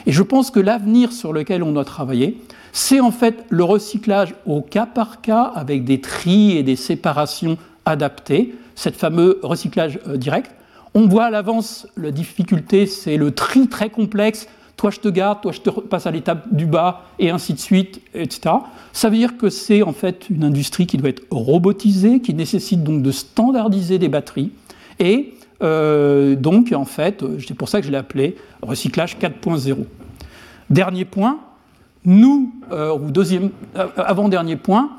[0.07, 2.39] Et je pense que l'avenir sur lequel on doit travailler,
[2.73, 7.59] c'est en fait le recyclage au cas par cas avec des tris et des séparations
[7.85, 10.51] adaptées, cette fameux recyclage euh, direct.
[10.95, 14.49] On voit à l'avance la difficulté, c'est le tri très complexe.
[14.77, 17.59] Toi, je te garde, toi, je te passe à l'étape du bas, et ainsi de
[17.59, 18.55] suite, etc.
[18.93, 22.83] Ça veut dire que c'est en fait une industrie qui doit être robotisée, qui nécessite
[22.83, 24.53] donc de standardiser des batteries.
[24.99, 29.85] Et euh, donc, en fait, c'est pour ça que je l'ai appelé recyclage 4.0.
[30.71, 31.39] Dernier point,
[32.05, 34.91] nous, euh, ou deuxième, euh, avant-dernier point,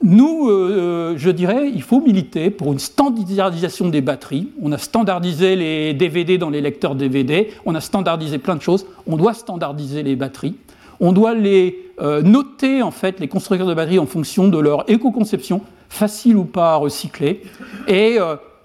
[0.00, 4.48] nous, je dirais, il faut militer pour une standardisation des batteries.
[4.62, 8.86] On a standardisé les DVD dans les lecteurs DVD, on a standardisé plein de choses.
[9.08, 10.54] On doit standardiser les batteries.
[11.00, 11.90] On doit les
[12.22, 16.74] noter, en fait, les constructeurs de batteries en fonction de leur éco-conception, facile ou pas
[16.74, 17.42] à recycler.
[17.88, 18.18] Et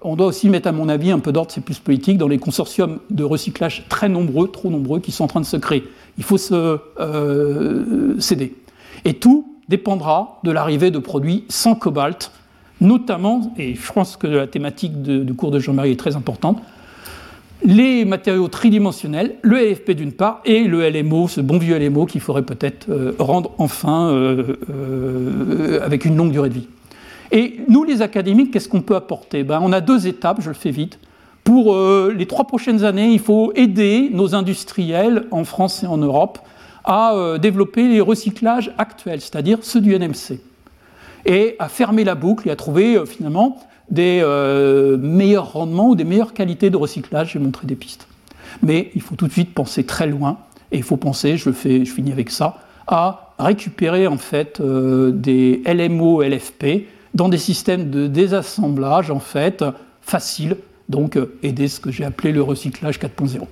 [0.04, 2.38] on doit aussi mettre, à mon avis, un peu d'ordre, c'est plus politique, dans les
[2.38, 5.84] consortiums de recyclage très nombreux, trop nombreux, qui sont en train de se créer.
[6.18, 8.54] Il faut se euh, céder.
[9.04, 12.30] Et tout dépendra de l'arrivée de produits sans cobalt,
[12.80, 16.60] notamment, et je pense que la thématique du cours de Jean-Marie est très importante,
[17.64, 22.20] les matériaux tridimensionnels, le LFP d'une part, et le LMO, ce bon vieux LMO qu'il
[22.20, 26.68] faudrait peut-être euh, rendre enfin euh, avec une longue durée de vie.
[27.34, 29.42] Et nous, les académiques, qu'est-ce qu'on peut apporter?
[29.42, 31.00] Ben, On a deux étapes, je le fais vite.
[31.42, 35.96] Pour euh, les trois prochaines années, il faut aider nos industriels en France et en
[35.96, 36.38] Europe
[36.84, 40.38] à euh, développer les recyclages actuels, c'est-à-dire ceux du NMC,
[41.26, 43.58] et à fermer la boucle et à trouver euh, finalement
[43.90, 44.24] des
[44.98, 47.32] meilleurs rendements ou des meilleures qualités de recyclage.
[47.32, 48.06] J'ai montré des pistes.
[48.62, 50.38] Mais il faut tout de suite penser très loin,
[50.72, 55.62] et il faut penser, je, fais, je finis avec ça, à récupérer en fait des
[55.66, 59.64] LMO, LFP, dans des systèmes de désassemblage en fait
[60.02, 60.56] faciles,
[60.88, 63.46] donc euh, aider ce que j'ai appelé le recyclage 4.0.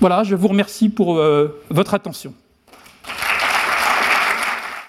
[0.00, 2.34] Voilà, je vous remercie pour euh, votre attention.